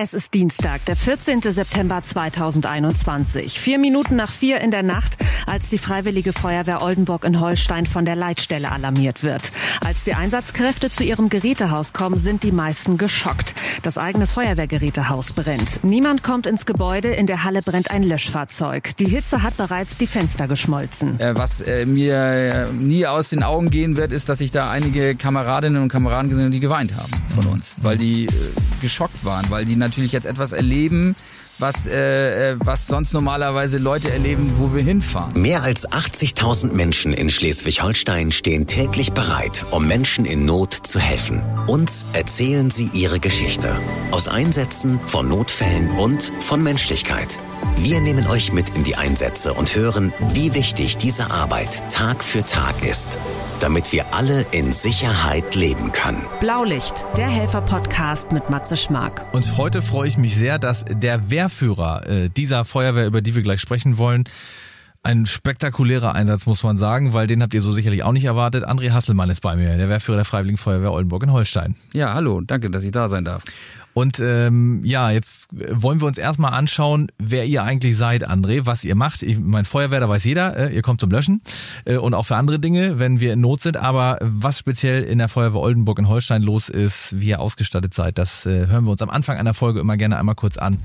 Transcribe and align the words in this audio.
Es 0.00 0.14
ist 0.14 0.32
Dienstag, 0.32 0.84
der 0.84 0.94
14. 0.94 1.42
September 1.42 2.00
2021. 2.04 3.58
Vier 3.58 3.80
Minuten 3.80 4.14
nach 4.14 4.30
vier 4.30 4.60
in 4.60 4.70
der 4.70 4.84
Nacht, 4.84 5.16
als 5.44 5.70
die 5.70 5.78
Freiwillige 5.78 6.32
Feuerwehr 6.32 6.82
Oldenburg 6.82 7.24
in 7.24 7.40
Holstein 7.40 7.84
von 7.84 8.04
der 8.04 8.14
Leitstelle 8.14 8.70
alarmiert 8.70 9.24
wird. 9.24 9.50
Als 9.84 10.04
die 10.04 10.14
Einsatzkräfte 10.14 10.92
zu 10.92 11.02
ihrem 11.02 11.30
Gerätehaus 11.30 11.94
kommen, 11.94 12.16
sind 12.16 12.44
die 12.44 12.52
meisten 12.52 12.96
geschockt. 12.96 13.54
Das 13.82 13.98
eigene 13.98 14.28
Feuerwehrgerätehaus 14.28 15.32
brennt. 15.32 15.82
Niemand 15.82 16.22
kommt 16.22 16.46
ins 16.46 16.64
Gebäude, 16.64 17.08
in 17.08 17.26
der 17.26 17.42
Halle 17.42 17.62
brennt 17.62 17.90
ein 17.90 18.04
Löschfahrzeug. 18.04 18.96
Die 18.98 19.08
Hitze 19.08 19.42
hat 19.42 19.56
bereits 19.56 19.96
die 19.96 20.06
Fenster 20.06 20.46
geschmolzen. 20.46 21.18
Äh, 21.18 21.34
was 21.34 21.60
äh, 21.60 21.86
mir 21.86 22.14
äh, 22.14 22.72
nie 22.72 23.04
aus 23.04 23.30
den 23.30 23.42
Augen 23.42 23.68
gehen 23.70 23.96
wird, 23.96 24.12
ist, 24.12 24.28
dass 24.28 24.40
ich 24.40 24.52
da 24.52 24.70
einige 24.70 25.16
Kameradinnen 25.16 25.82
und 25.82 25.88
Kameraden 25.88 26.28
gesehen 26.28 26.44
habe, 26.44 26.54
die 26.54 26.60
geweint 26.60 26.94
haben 26.94 27.10
von 27.34 27.46
uns, 27.46 27.74
weil 27.82 27.98
die 27.98 28.28
geschockt 28.80 29.24
waren, 29.24 29.50
weil 29.50 29.64
die 29.64 29.74
natürlich 29.88 30.12
jetzt 30.12 30.26
etwas 30.26 30.52
erleben, 30.52 31.16
was, 31.58 31.86
äh, 31.86 32.52
äh, 32.52 32.56
was 32.58 32.86
sonst 32.86 33.12
normalerweise 33.12 33.78
Leute 33.78 34.10
erleben, 34.10 34.54
wo 34.58 34.74
wir 34.74 34.82
hinfahren. 34.82 35.40
Mehr 35.40 35.62
als 35.62 35.88
80.000 35.88 36.74
Menschen 36.74 37.12
in 37.12 37.30
Schleswig-Holstein 37.30 38.32
stehen 38.32 38.66
täglich 38.66 39.12
bereit, 39.12 39.66
um 39.70 39.86
Menschen 39.86 40.24
in 40.24 40.44
Not 40.44 40.74
zu 40.74 41.00
helfen. 41.00 41.42
Uns 41.66 42.06
erzählen 42.12 42.70
sie 42.70 42.90
ihre 42.92 43.20
Geschichte. 43.20 43.72
Aus 44.10 44.28
Einsätzen, 44.28 45.00
von 45.06 45.28
Notfällen 45.28 45.90
und 45.98 46.32
von 46.40 46.62
Menschlichkeit. 46.62 47.38
Wir 47.76 48.00
nehmen 48.00 48.26
euch 48.26 48.52
mit 48.52 48.70
in 48.70 48.84
die 48.84 48.96
Einsätze 48.96 49.54
und 49.54 49.74
hören, 49.74 50.12
wie 50.32 50.54
wichtig 50.54 50.96
diese 50.96 51.30
Arbeit 51.30 51.82
Tag 51.90 52.24
für 52.24 52.44
Tag 52.44 52.84
ist, 52.84 53.18
damit 53.60 53.92
wir 53.92 54.14
alle 54.14 54.46
in 54.50 54.72
Sicherheit 54.72 55.54
leben 55.54 55.92
können. 55.92 56.24
Blaulicht, 56.40 57.04
der 57.16 57.28
Helfer-Podcast 57.28 58.32
mit 58.32 58.50
Matze 58.50 58.76
Schmark. 58.76 59.24
Und 59.32 59.56
heute 59.56 59.82
freue 59.82 60.08
ich 60.08 60.18
mich 60.18 60.36
sehr, 60.36 60.58
dass 60.58 60.84
der 60.88 61.30
Wehrführer 61.48 62.06
äh, 62.06 62.28
dieser 62.28 62.64
Feuerwehr, 62.66 63.06
über 63.06 63.22
die 63.22 63.34
wir 63.34 63.42
gleich 63.42 63.60
sprechen 63.60 63.96
wollen, 63.96 64.24
ein 65.02 65.24
spektakulärer 65.24 66.14
Einsatz, 66.14 66.44
muss 66.44 66.62
man 66.62 66.76
sagen, 66.76 67.14
weil 67.14 67.26
den 67.26 67.42
habt 67.42 67.54
ihr 67.54 67.62
so 67.62 67.72
sicherlich 67.72 68.02
auch 68.02 68.12
nicht 68.12 68.24
erwartet. 68.24 68.68
André 68.68 68.90
Hasselmann 68.90 69.30
ist 69.30 69.40
bei 69.40 69.56
mir, 69.56 69.74
der 69.76 69.88
Wehrführer 69.88 70.18
der 70.18 70.24
Freiwilligen 70.26 70.58
Feuerwehr 70.58 70.92
Oldenburg 70.92 71.22
in 71.22 71.32
Holstein. 71.32 71.76
Ja, 71.94 72.12
hallo, 72.12 72.42
danke, 72.42 72.68
dass 72.68 72.84
ich 72.84 72.90
da 72.90 73.08
sein 73.08 73.24
darf. 73.24 73.44
Und 73.94 74.20
ähm, 74.20 74.82
ja, 74.84 75.10
jetzt 75.10 75.48
wollen 75.52 76.00
wir 76.00 76.06
uns 76.06 76.18
erstmal 76.18 76.52
anschauen, 76.52 77.08
wer 77.18 77.46
ihr 77.46 77.64
eigentlich 77.64 77.96
seid, 77.96 78.28
André, 78.28 78.64
was 78.64 78.84
ihr 78.84 78.94
macht. 78.94 79.22
Ich, 79.22 79.38
mein 79.38 79.64
Feuerwehr, 79.64 80.00
da 80.00 80.08
weiß 80.08 80.24
jeder, 80.24 80.56
äh, 80.56 80.74
ihr 80.74 80.82
kommt 80.82 81.00
zum 81.00 81.10
Löschen 81.10 81.42
äh, 81.84 81.96
und 81.96 82.14
auch 82.14 82.24
für 82.24 82.36
andere 82.36 82.58
Dinge, 82.58 82.98
wenn 82.98 83.20
wir 83.20 83.32
in 83.32 83.40
Not 83.40 83.60
sind. 83.60 83.76
Aber 83.76 84.18
was 84.20 84.58
speziell 84.58 85.02
in 85.02 85.18
der 85.18 85.28
Feuerwehr 85.28 85.60
Oldenburg 85.60 85.98
in 85.98 86.08
Holstein 86.08 86.42
los 86.42 86.68
ist, 86.68 87.20
wie 87.20 87.28
ihr 87.28 87.40
ausgestattet 87.40 87.94
seid, 87.94 88.18
das 88.18 88.46
äh, 88.46 88.68
hören 88.68 88.84
wir 88.84 88.92
uns 88.92 89.02
am 89.02 89.10
Anfang 89.10 89.36
einer 89.36 89.54
Folge 89.54 89.80
immer 89.80 89.96
gerne 89.96 90.16
einmal 90.16 90.34
kurz 90.34 90.58
an, 90.58 90.78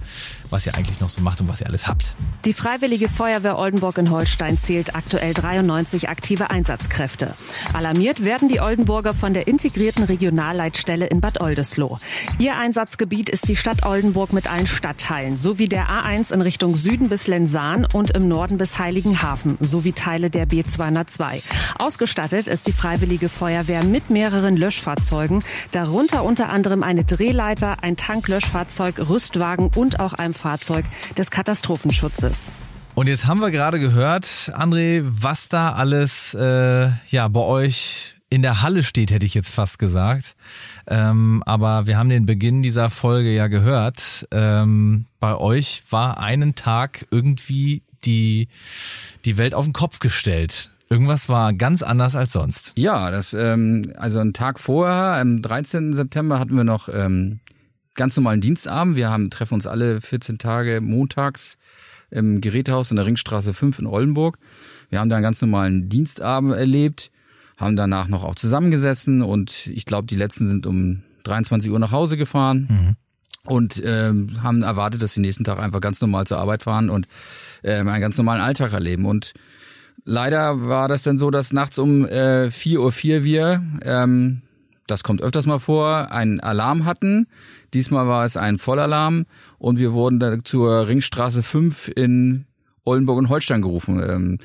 was 0.49 0.65
ihr 0.65 0.75
eigentlich 0.75 0.99
noch 0.99 1.09
so 1.09 1.21
macht 1.21 1.39
und 1.41 1.47
was 1.49 1.61
ihr 1.61 1.67
alles 1.67 1.87
habt. 1.87 2.15
Die 2.45 2.53
Freiwillige 2.53 3.09
Feuerwehr 3.09 3.57
Oldenburg 3.57 3.97
in 3.97 4.09
Holstein 4.09 4.57
zählt 4.57 4.95
aktuell 4.95 5.33
93 5.33 6.09
aktive 6.09 6.49
Einsatzkräfte. 6.49 7.33
Alarmiert 7.73 8.25
werden 8.25 8.49
die 8.49 8.59
Oldenburger 8.59 9.13
von 9.13 9.33
der 9.33 9.47
integrierten 9.47 10.03
Regionalleitstelle 10.03 11.05
in 11.05 11.21
Bad 11.21 11.41
Oldesloe. 11.41 11.99
Ihr 12.39 12.57
Einsatzgebiet 12.93 13.29
ist 13.31 13.49
die 13.49 13.55
Stadt 13.55 13.87
Oldenburg 13.87 14.33
mit 14.33 14.47
allen 14.47 14.67
Stadtteilen, 14.67 15.35
sowie 15.35 15.67
der 15.67 15.89
A1 15.89 16.31
in 16.31 16.41
Richtung 16.41 16.75
Süden 16.75 17.09
bis 17.09 17.25
Lensahn 17.25 17.87
und 17.91 18.11
im 18.11 18.27
Norden 18.27 18.59
bis 18.59 18.77
Heiligenhafen, 18.77 19.57
sowie 19.59 19.93
Teile 19.93 20.29
der 20.29 20.47
B202. 20.47 21.41
Ausgestattet 21.79 22.47
ist 22.47 22.67
die 22.67 22.71
Freiwillige 22.71 23.29
Feuerwehr 23.29 23.83
mit 23.83 24.11
mehreren 24.11 24.55
Löschfahrzeugen, 24.55 25.43
darunter 25.71 26.23
unter 26.23 26.49
anderem 26.49 26.83
eine 26.83 27.03
Drehleiter, 27.03 27.81
ein 27.81 27.97
Tanklöschfahrzeug, 27.97 29.09
Rüstwagen 29.09 29.71
und 29.75 29.99
auch 29.99 30.13
ein 30.13 30.35
Fahrzeug 30.35 30.85
des 31.17 31.31
Katastrophenschutzes. 31.31 32.53
Und 32.93 33.07
jetzt 33.07 33.25
haben 33.25 33.39
wir 33.39 33.49
gerade 33.49 33.79
gehört, 33.79 34.25
André, 34.53 35.01
was 35.03 35.49
da 35.49 35.73
alles 35.73 36.35
äh, 36.35 36.89
ja 37.07 37.27
bei 37.27 37.39
euch 37.39 38.13
in 38.33 38.41
der 38.41 38.63
Halle 38.63 38.81
steht, 38.81 39.11
hätte 39.11 39.27
ich 39.27 39.35
jetzt 39.35 39.51
fast 39.51 39.77
gesagt. 39.77 40.35
Ähm, 40.87 41.43
aber 41.45 41.87
wir 41.87 41.97
haben 41.97 42.09
den 42.09 42.25
Beginn 42.25 42.61
dieser 42.61 42.89
Folge 42.89 43.33
ja 43.33 43.47
gehört. 43.47 44.27
Ähm, 44.31 45.05
bei 45.19 45.35
euch 45.35 45.83
war 45.89 46.19
einen 46.19 46.55
Tag 46.55 47.05
irgendwie 47.11 47.83
die, 48.05 48.47
die 49.25 49.37
Welt 49.37 49.53
auf 49.53 49.65
den 49.65 49.73
Kopf 49.73 49.99
gestellt. 49.99 50.71
Irgendwas 50.89 51.29
war 51.29 51.53
ganz 51.53 51.81
anders 51.81 52.15
als 52.15 52.33
sonst. 52.33 52.73
Ja, 52.75 53.09
das 53.09 53.33
ähm, 53.33 53.93
also 53.95 54.19
einen 54.19 54.33
Tag 54.33 54.59
vorher, 54.59 55.19
am 55.19 55.41
13. 55.41 55.93
September 55.93 56.39
hatten 56.39 56.55
wir 56.55 56.63
noch 56.63 56.89
ähm, 56.89 57.39
ganz 57.95 58.15
normalen 58.15 58.41
Dienstabend. 58.41 58.95
Wir 58.95 59.09
haben 59.09 59.29
treffen 59.29 59.55
uns 59.55 59.67
alle 59.67 60.01
14 60.01 60.37
Tage 60.37 60.81
montags 60.81 61.57
im 62.11 62.41
Gerätehaus 62.41 62.91
in 62.91 62.97
der 62.97 63.05
Ringstraße 63.05 63.53
5 63.53 63.79
in 63.79 63.87
Oldenburg. 63.87 64.37
Wir 64.89 64.99
haben 64.99 65.09
da 65.09 65.15
einen 65.15 65.23
ganz 65.23 65.41
normalen 65.41 65.89
Dienstabend 65.89 66.53
erlebt, 66.53 67.11
haben 67.63 67.75
danach 67.75 68.07
noch 68.07 68.23
auch 68.23 68.35
zusammengesessen 68.35 69.21
und 69.21 69.67
ich 69.67 69.85
glaube, 69.85 70.07
die 70.07 70.15
letzten 70.15 70.47
sind 70.47 70.65
um 70.65 71.03
23 71.23 71.71
Uhr 71.71 71.79
nach 71.79 71.91
Hause 71.91 72.17
gefahren. 72.17 72.67
Mhm. 72.69 72.95
Und 73.45 73.81
ähm, 73.83 74.41
haben 74.41 74.63
erwartet, 74.63 75.01
dass 75.01 75.13
sie 75.13 75.19
nächsten 75.19 75.43
Tag 75.43 75.59
einfach 75.59 75.81
ganz 75.81 75.99
normal 75.99 76.25
zur 76.25 76.37
Arbeit 76.37 76.63
fahren 76.63 76.89
und 76.89 77.09
ähm, 77.61 77.89
einen 77.89 77.99
ganz 77.99 78.17
normalen 78.17 78.39
Alltag 78.39 78.71
erleben. 78.71 79.05
Und 79.05 79.33
leider 80.05 80.65
war 80.69 80.87
das 80.87 81.03
dann 81.03 81.17
so, 81.17 81.29
dass 81.29 81.51
nachts 81.51 81.77
um 81.77 82.05
äh, 82.05 82.47
4.04 82.47 82.77
Uhr 82.79 82.91
vier 82.93 83.23
wir, 83.25 83.61
ähm, 83.81 84.43
das 84.87 85.03
kommt 85.03 85.21
öfters 85.21 85.45
mal 85.45 85.59
vor, 85.59 86.11
einen 86.11 86.39
Alarm 86.39 86.85
hatten. 86.85 87.27
Diesmal 87.73 88.07
war 88.07 88.23
es 88.23 88.37
ein 88.37 88.59
Vollalarm 88.59 89.25
und 89.57 89.77
wir 89.77 89.91
wurden 89.91 90.19
dann 90.19 90.45
zur 90.45 90.87
Ringstraße 90.87 91.43
5 91.43 91.91
in 91.93 92.45
Oldenburg 92.85 93.17
und 93.17 93.29
Holstein 93.29 93.61
gerufen. 93.61 94.01
Ähm, 94.07 94.39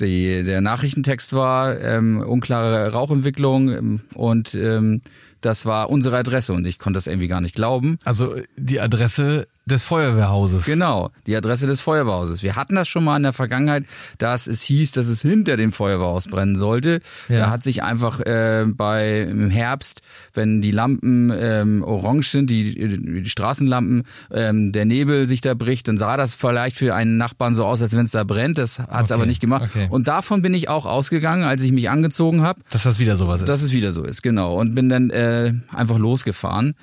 die, 0.00 0.44
der 0.44 0.60
Nachrichtentext 0.60 1.32
war 1.32 1.78
ähm, 1.80 2.20
unklare 2.20 2.92
Rauchentwicklung 2.92 3.70
ähm, 3.70 4.00
und 4.14 4.54
ähm, 4.54 5.02
das 5.40 5.66
war 5.66 5.90
unsere 5.90 6.18
Adresse 6.18 6.52
und 6.52 6.66
ich 6.66 6.78
konnte 6.78 6.98
das 6.98 7.06
irgendwie 7.06 7.28
gar 7.28 7.40
nicht 7.40 7.54
glauben. 7.54 7.98
Also 8.04 8.34
die 8.56 8.80
Adresse 8.80 9.46
des 9.66 9.84
Feuerwehrhauses. 9.84 10.64
Genau, 10.64 11.10
die 11.26 11.36
Adresse 11.36 11.66
des 11.66 11.80
Feuerwehrhauses. 11.80 12.42
Wir 12.42 12.56
hatten 12.56 12.74
das 12.74 12.88
schon 12.88 13.04
mal 13.04 13.16
in 13.18 13.22
der 13.22 13.32
Vergangenheit, 13.32 13.84
dass 14.18 14.46
es 14.48 14.62
hieß, 14.62 14.92
dass 14.92 15.06
es 15.06 15.22
hinter 15.22 15.56
dem 15.56 15.70
Feuerwehrhaus 15.72 16.26
brennen 16.26 16.56
sollte. 16.56 17.00
Ja. 17.28 17.36
Da 17.38 17.50
hat 17.50 17.62
sich 17.62 17.82
einfach 17.82 18.18
äh, 18.20 18.64
bei 18.66 19.20
im 19.20 19.48
Herbst, 19.50 20.02
wenn 20.34 20.60
die 20.60 20.72
Lampen 20.72 21.30
ähm, 21.32 21.84
orange 21.84 22.30
sind, 22.30 22.50
die, 22.50 23.22
die 23.22 23.30
Straßenlampen, 23.30 24.04
ähm, 24.32 24.72
der 24.72 24.86
Nebel 24.86 25.26
sich 25.26 25.40
da 25.40 25.54
bricht, 25.54 25.86
dann 25.88 25.98
sah 25.98 26.16
das 26.16 26.34
vielleicht 26.34 26.76
für 26.76 26.94
einen 26.94 27.16
Nachbarn 27.16 27.54
so 27.54 27.64
aus, 27.64 27.80
als 27.80 27.94
wenn 27.94 28.04
es 28.06 28.10
da 28.10 28.24
brennt. 28.24 28.58
Das 28.58 28.78
hat 28.80 29.04
es 29.04 29.10
Okay, 29.10 29.14
aber 29.14 29.26
nicht 29.26 29.40
gemacht. 29.40 29.70
okay. 29.72 29.86
Und 29.90 30.08
davon 30.08 30.42
bin 30.42 30.52
ich 30.54 30.68
auch 30.68 30.86
ausgegangen, 30.86 31.44
als 31.44 31.62
ich 31.62 31.70
mich 31.70 31.88
angezogen 31.90 32.42
habe 32.42 32.60
Dass 32.70 32.82
das 32.82 32.98
wieder 32.98 33.16
sowas 33.16 33.40
ist. 33.40 33.48
dass 33.48 33.62
es 33.62 33.72
wieder 33.72 33.92
so 33.92 34.02
ist, 34.02 34.22
genau. 34.22 34.58
Und 34.58 34.74
bin 34.74 34.88
dann 34.88 35.10
äh, 35.10 35.52
einfach 35.72 35.98
losgefahren. 35.98 36.74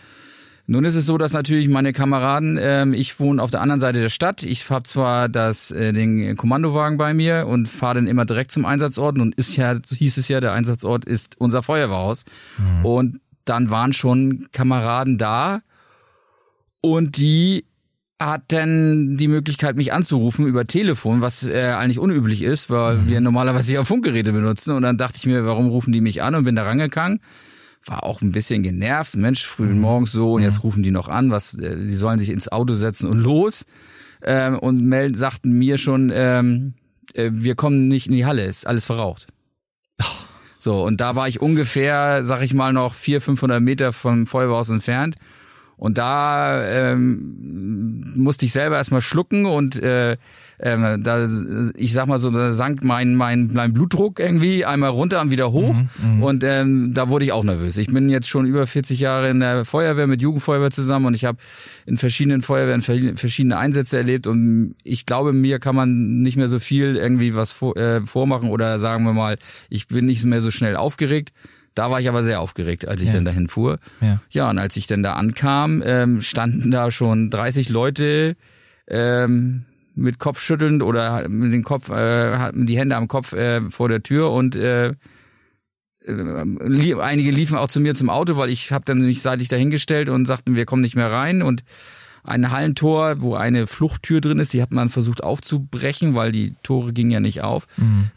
Nun 0.69 0.83
ist 0.83 0.95
es 0.95 1.05
so, 1.05 1.17
dass 1.17 1.31
natürlich 1.31 1.69
meine 1.69 1.93
Kameraden, 1.93 2.59
ähm, 2.61 2.93
ich 2.93 3.21
wohne 3.21 3.41
auf 3.41 3.49
der 3.49 3.61
anderen 3.61 3.79
Seite 3.79 4.01
der 4.01 4.09
Stadt. 4.09 4.43
Ich 4.43 4.69
habe 4.69 4.83
zwar 4.83 5.29
das, 5.29 5.71
äh, 5.71 5.93
den 5.93 6.35
Kommandowagen 6.35 6.97
bei 6.97 7.13
mir 7.13 7.47
und 7.47 7.69
fahre 7.69 7.95
dann 7.95 8.07
immer 8.07 8.25
direkt 8.25 8.51
zum 8.51 8.65
Einsatzort. 8.65 9.17
Und 9.17 9.33
ist 9.35 9.55
ja, 9.55 9.77
hieß 9.89 10.17
es 10.17 10.27
ja, 10.27 10.41
der 10.41 10.51
Einsatzort 10.51 11.05
ist 11.05 11.39
unser 11.39 11.63
Feuerwehrhaus. 11.63 12.25
Und 12.83 13.21
dann 13.45 13.71
waren 13.71 13.93
schon 13.93 14.49
Kameraden 14.51 15.17
da 15.17 15.61
und 16.81 17.15
die 17.15 17.63
hatten 18.19 19.15
die 19.15 19.27
Möglichkeit, 19.27 19.75
mich 19.77 19.93
anzurufen 19.93 20.47
über 20.47 20.65
Telefon, 20.65 21.21
was 21.21 21.45
äh, 21.45 21.75
eigentlich 21.77 21.99
unüblich 21.99 22.41
ist, 22.41 22.69
weil 22.69 23.07
wir 23.07 23.21
normalerweise 23.21 23.73
ja 23.73 23.85
Funkgeräte 23.85 24.33
benutzen. 24.33 24.75
Und 24.75 24.81
dann 24.81 24.97
dachte 24.97 25.17
ich 25.17 25.25
mir, 25.27 25.45
warum 25.45 25.67
rufen 25.67 25.93
die 25.93 26.01
mich 26.01 26.23
an 26.23 26.35
und 26.35 26.43
bin 26.43 26.55
da 26.55 26.63
rangegangen. 26.63 27.21
War 27.87 28.03
auch 28.03 28.21
ein 28.21 28.31
bisschen 28.31 28.63
genervt, 28.63 29.15
Mensch, 29.15 29.45
früh 29.45 29.67
morgens 29.67 30.11
so 30.11 30.33
und 30.33 30.43
jetzt 30.43 30.63
rufen 30.63 30.83
die 30.83 30.91
noch 30.91 31.07
an, 31.07 31.31
was, 31.31 31.57
äh, 31.57 31.77
sie 31.81 31.95
sollen 31.95 32.19
sich 32.19 32.29
ins 32.29 32.51
Auto 32.51 32.73
setzen 32.73 33.09
und 33.09 33.17
los. 33.19 33.65
Ähm, 34.21 34.59
und 34.59 34.83
melden, 34.83 35.15
sagten 35.15 35.51
mir 35.51 35.77
schon, 35.77 36.11
ähm, 36.13 36.73
äh, 37.13 37.29
wir 37.31 37.55
kommen 37.55 37.87
nicht 37.87 38.07
in 38.07 38.13
die 38.13 38.25
Halle, 38.25 38.45
ist 38.45 38.67
alles 38.67 38.85
verraucht. 38.85 39.27
So, 40.59 40.83
und 40.83 40.99
da 40.99 41.15
war 41.15 41.27
ich 41.27 41.39
ungefähr, 41.39 42.25
sag 42.25 42.41
ich 42.41 42.53
mal, 42.53 42.73
noch 42.73 42.93
400, 42.93 43.23
500 43.23 43.61
Meter 43.61 43.93
vom 43.93 44.25
Feuerwehrhaus 44.25 44.69
entfernt. 44.69 45.15
Und 45.77 45.97
da 45.99 46.63
ähm, 47.11 48.13
musste 48.15 48.45
ich 48.45 48.51
selber 48.51 48.77
erstmal 48.77 49.01
schlucken 49.01 49.45
und 49.45 49.81
äh, 49.81 50.17
ähm, 50.59 51.03
da, 51.03 51.27
ich 51.75 51.93
sag 51.93 52.07
mal 52.07 52.17
so, 52.17 52.31
da 52.31 52.51
sank 52.51 52.83
mein, 52.83 53.13
mein, 53.13 53.51
mein 53.53 53.73
Blutdruck 53.73 54.19
irgendwie 54.19 54.65
einmal 54.65 54.89
runter 54.89 55.21
und 55.21 55.29
wieder 55.29 55.51
hoch. 55.51 55.75
und 56.23 56.43
ähm, 56.43 56.95
da 56.95 57.09
wurde 57.09 57.25
ich 57.25 57.31
auch 57.31 57.43
nervös. 57.43 57.77
Ich 57.77 57.93
bin 57.93 58.09
jetzt 58.09 58.27
schon 58.27 58.47
über 58.47 58.65
40 58.65 58.99
Jahre 58.99 59.29
in 59.29 59.39
der 59.39 59.65
Feuerwehr 59.65 60.07
mit 60.07 60.19
Jugendfeuerwehr 60.19 60.71
zusammen 60.71 61.05
und 61.05 61.13
ich 61.13 61.25
habe 61.25 61.37
in 61.85 61.97
verschiedenen 61.97 62.41
Feuerwehren 62.41 62.81
ver- 62.81 63.15
verschiedene 63.15 63.57
Einsätze 63.57 63.97
erlebt 63.97 64.25
und 64.25 64.73
ich 64.83 65.05
glaube, 65.05 65.31
mir 65.31 65.59
kann 65.59 65.75
man 65.75 66.21
nicht 66.23 66.37
mehr 66.37 66.49
so 66.49 66.57
viel 66.59 66.95
irgendwie 66.95 67.35
was 67.35 67.51
vor, 67.51 67.77
äh, 67.77 68.01
vormachen 68.01 68.49
oder 68.49 68.79
sagen 68.79 69.03
wir 69.03 69.13
mal, 69.13 69.37
ich 69.69 69.87
bin 69.87 70.07
nicht 70.07 70.25
mehr 70.25 70.41
so 70.41 70.49
schnell 70.49 70.75
aufgeregt. 70.75 71.33
Da 71.77 71.91
war 71.91 71.99
ich 72.01 72.09
aber 72.09 72.23
sehr 72.23 72.41
aufgeregt, 72.41 72.87
als 72.87 73.01
ich 73.01 73.07
Ja. 73.09 73.13
dann 73.15 73.25
dahin 73.25 73.47
fuhr. 73.47 73.79
Ja. 74.01 74.19
Ja, 74.29 74.49
und 74.49 74.57
als 74.57 74.75
ich 74.77 74.87
dann 74.87 75.03
da 75.03 75.13
ankam, 75.13 75.83
ähm, 75.85 76.21
standen 76.21 76.71
da 76.71 76.89
schon 76.91 77.29
30 77.29 77.69
Leute 77.69 78.35
ähm, 78.87 79.65
mit 79.95 80.19
Kopfschüttelnd 80.19 80.81
oder 80.83 81.27
mit 81.29 81.51
den 81.53 81.63
Kopf, 81.63 81.89
äh, 81.89 82.37
hatten 82.37 82.65
die 82.65 82.77
Hände 82.77 82.95
am 82.95 83.07
Kopf 83.07 83.33
äh, 83.33 83.61
vor 83.69 83.89
der 83.89 84.03
Tür 84.03 84.31
und 84.31 84.55
äh, 84.55 84.93
äh, 86.05 86.95
einige 87.01 87.31
liefen 87.31 87.57
auch 87.57 87.67
zu 87.67 87.79
mir 87.79 87.95
zum 87.95 88.09
Auto, 88.09 88.37
weil 88.37 88.49
ich 88.49 88.71
habe 88.71 88.85
dann 88.85 88.99
mich 89.01 89.21
seitlich 89.21 89.49
dahingestellt 89.49 90.09
und 90.09 90.25
sagten, 90.25 90.55
wir 90.55 90.65
kommen 90.65 90.81
nicht 90.81 90.95
mehr 90.95 91.11
rein 91.11 91.41
und 91.41 91.63
ein 92.27 92.51
Hallentor, 92.51 93.21
wo 93.21 93.35
eine 93.35 93.67
Fluchttür 93.67 94.19
drin 94.21 94.39
ist, 94.39 94.53
die 94.53 94.61
hat 94.61 94.71
man 94.71 94.89
versucht 94.89 95.23
aufzubrechen, 95.23 96.13
weil 96.13 96.31
die 96.31 96.55
Tore 96.61 96.91
gingen 96.91 97.11
ja 97.11 97.19
nicht 97.19 97.41
auf. 97.41 97.67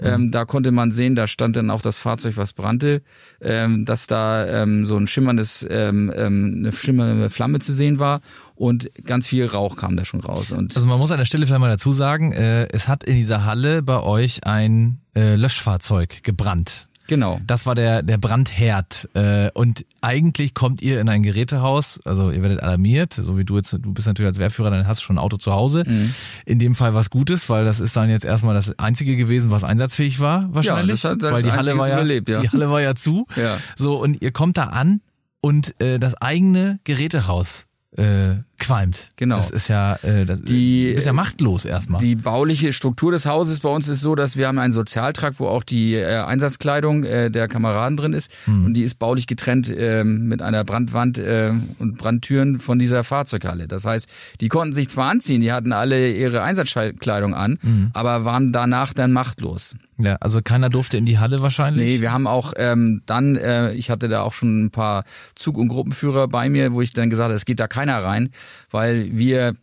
Ähm, 0.01 0.31
da 0.33 0.45
konnte 0.45 0.73
man 0.73 0.91
sehen, 0.91 1.15
da 1.15 1.27
stand 1.27 1.57
dann 1.57 1.71
auch 1.71 1.81
das 1.81 1.99
Fahrzeug, 1.99 2.37
was 2.37 2.53
brannte, 2.53 3.03
ähm, 3.41 3.85
dass 3.85 4.07
da 4.09 4.47
ähm, 4.47 4.85
so 4.85 4.97
ein 4.97 5.07
schimmerndes, 5.07 5.67
ähm, 5.71 6.13
ähm, 6.17 6.55
eine 6.59 6.73
schimmernde 6.73 7.31
Flamme 7.31 7.61
zu 7.61 7.73
sehen 7.73 7.99
war 7.99 8.21
und 8.57 8.91
ganz 9.05 9.29
viel 9.29 9.47
Rauch 9.47 9.77
kam 9.77 9.97
da 9.97 10.05
schon 10.05 10.21
raus. 10.21 10.51
Und 10.51 10.75
Also 10.75 10.87
man 10.89 10.99
muss 10.99 11.13
an 11.13 11.19
der 11.19 11.25
Stelle 11.25 11.47
vielleicht 11.47 11.61
mal 11.61 11.69
dazu 11.69 11.93
sagen, 11.93 12.33
äh, 12.33 12.67
es 12.73 12.89
hat 12.89 13.05
in 13.05 13.15
dieser 13.15 13.45
Halle 13.45 13.83
bei 13.83 14.03
euch 14.03 14.45
ein 14.45 15.01
äh, 15.15 15.37
Löschfahrzeug 15.37 16.25
gebrannt. 16.25 16.89
Genau. 17.11 17.41
Das 17.47 17.67
war 17.67 17.75
der, 17.75 18.03
der 18.03 18.17
Brandherd. 18.17 19.11
Äh, 19.13 19.51
und 19.53 19.85
eigentlich 20.01 20.55
kommt 20.55 20.81
ihr 20.81 21.01
in 21.01 21.11
ein 21.11 21.23
Gerätehaus, 21.23 22.01
also 22.07 22.31
ihr 22.31 22.41
werdet 22.41 22.61
alarmiert, 22.61 23.13
so 23.13 23.37
wie 23.37 23.45
du 23.45 23.57
jetzt, 23.57 23.73
du 23.73 23.93
bist 23.93 24.07
natürlich 24.07 24.29
als 24.29 24.39
Wehrführer, 24.39 24.71
dann 24.71 24.87
hast 24.87 25.03
du 25.03 25.05
schon 25.05 25.17
ein 25.17 25.19
Auto 25.19 25.37
zu 25.37 25.53
Hause. 25.53 25.85
Mhm. 25.87 26.15
In 26.47 26.59
dem 26.59 26.75
Fall 26.75 26.95
was 26.95 27.11
Gutes, 27.11 27.51
weil 27.51 27.67
das 27.67 27.81
ist 27.81 27.95
dann 27.97 28.09
jetzt 28.09 28.25
erstmal 28.25 28.55
das 28.55 28.79
einzige 28.79 29.17
gewesen, 29.17 29.51
was 29.51 29.65
einsatzfähig 29.65 30.21
war, 30.21 30.49
wahrscheinlich. 30.55 31.03
das 31.03 31.11
hat 31.11 31.23
als 31.23 31.33
weil 31.33 31.43
die 31.43 31.53
Halle 31.53 31.77
war 31.77 31.89
ja, 31.89 31.97
überlebt, 31.97 32.29
ja. 32.31 32.41
die 32.41 32.49
Halle 32.49 32.71
war 32.71 32.81
ja 32.81 32.95
zu. 32.95 33.27
Ja. 33.37 33.59
So, 33.77 34.01
und 34.01 34.23
ihr 34.23 34.33
kommt 34.33 34.57
da 34.57 34.65
an 34.65 35.03
und 35.43 35.79
äh, 35.83 35.99
das 35.99 36.15
eigene 36.23 36.79
Gerätehaus 36.85 37.67
äh, 37.97 38.37
qualmt. 38.61 39.11
Genau. 39.17 39.37
Das 39.37 39.51
ist 39.51 39.69
ja, 39.69 39.97
äh, 40.03 40.25
das, 40.25 40.43
Die- 40.43 40.91
du 40.91 40.95
bist 40.95 41.07
ja 41.07 41.13
machtlos 41.13 41.65
erstmal. 41.65 42.01
Die 42.01 42.15
bauliche 42.15 42.73
Struktur 42.73 43.11
des 43.11 43.27
Hauses 43.27 43.61
bei 43.61 43.69
uns 43.69 43.89
ist 43.89 44.01
so, 44.01 44.15
dass 44.15 44.37
wir 44.37 44.47
haben 44.47 44.59
einen 44.59 44.73
Sozialtrakt, 44.73 45.41
wo 45.41 45.49
auch 45.49 45.65
die 45.65 45.95
äh, 45.95 46.19
Einsatzkleidung 46.19 47.05
äh, 47.05 47.31
der 47.31 47.49
Kameraden 47.49 47.97
drin 47.97 48.13
ist 48.13 48.31
und 48.47 48.75
die 48.75 48.83
ist 48.83 48.99
baulich 48.99 49.27
getrennt 49.27 49.73
ähm, 49.77 50.29
mit 50.29 50.43
einer 50.43 50.63
Brandwand 50.65 51.19
äh, 51.19 51.53
und 51.79 51.99
Brandtüren 51.99 52.61
von 52.61 52.79
dieser 52.79 53.03
Fahrzeughalle. 53.05 53.67
Das 53.67 53.85
heißt, 53.85 54.09
die 54.41 54.49
konnten 54.49 54.75
sich 54.75 54.89
zwar 54.89 55.11
anziehen, 55.11 55.41
die 55.41 55.53
hatten 55.53 55.73
alle 55.73 56.11
ihre 56.13 56.43
Einsatzkleidung 56.43 57.35
an, 57.35 57.59
aber 57.95 58.25
waren 58.25 58.53
danach 58.53 58.93
dann 58.93 59.13
machtlos. 59.13 59.75
ja, 59.99 60.17
also 60.21 60.41
keiner 60.43 60.69
durfte 60.71 60.97
in 60.99 61.07
die 61.07 61.19
Halle 61.19 61.43
wahrscheinlich. 61.43 61.85
Nee, 61.87 62.01
wir 62.01 62.13
haben 62.13 62.27
auch 62.27 62.53
ähm, 62.57 63.03
dann, 63.07 63.37
äh, 63.37 63.73
ich 63.73 63.91
hatte 63.91 64.09
da 64.09 64.23
auch 64.23 64.33
schon 64.35 64.65
ein 64.67 64.71
paar 64.71 65.05
Zug- 65.35 65.57
und 65.59 65.69
Gruppenführer 65.69 66.29
bei 66.29 66.49
mir, 66.49 66.73
wo 66.73 66.81
ich 66.83 66.93
dann 66.93 67.11
gesagt 67.11 67.25
habe, 67.27 67.35
es 67.35 67.45
geht 67.45 67.61
da 67.61 67.69
keiner 67.69 68.03
rein, 68.03 68.31
weil 68.71 69.17
wir 69.17 69.55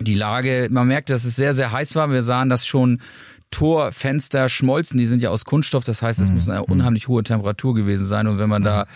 die 0.00 0.14
Lage, 0.14 0.68
man 0.70 0.88
merkte, 0.88 1.12
dass 1.12 1.24
es 1.24 1.36
sehr, 1.36 1.54
sehr 1.54 1.72
heiß 1.72 1.96
war. 1.96 2.10
Wir 2.10 2.22
sahen, 2.22 2.48
dass 2.48 2.66
schon 2.66 3.00
Torfenster 3.50 4.48
schmolzen, 4.48 4.98
die 4.98 5.06
sind 5.06 5.22
ja 5.22 5.30
aus 5.30 5.44
Kunststoff, 5.44 5.84
das 5.84 6.02
heißt, 6.02 6.20
es 6.20 6.30
muss 6.30 6.48
eine 6.48 6.64
unheimlich 6.64 7.08
hohe 7.08 7.22
Temperatur 7.22 7.74
gewesen 7.74 8.06
sein. 8.06 8.26
Und 8.26 8.38
wenn 8.38 8.48
man 8.48 8.62
da 8.62 8.86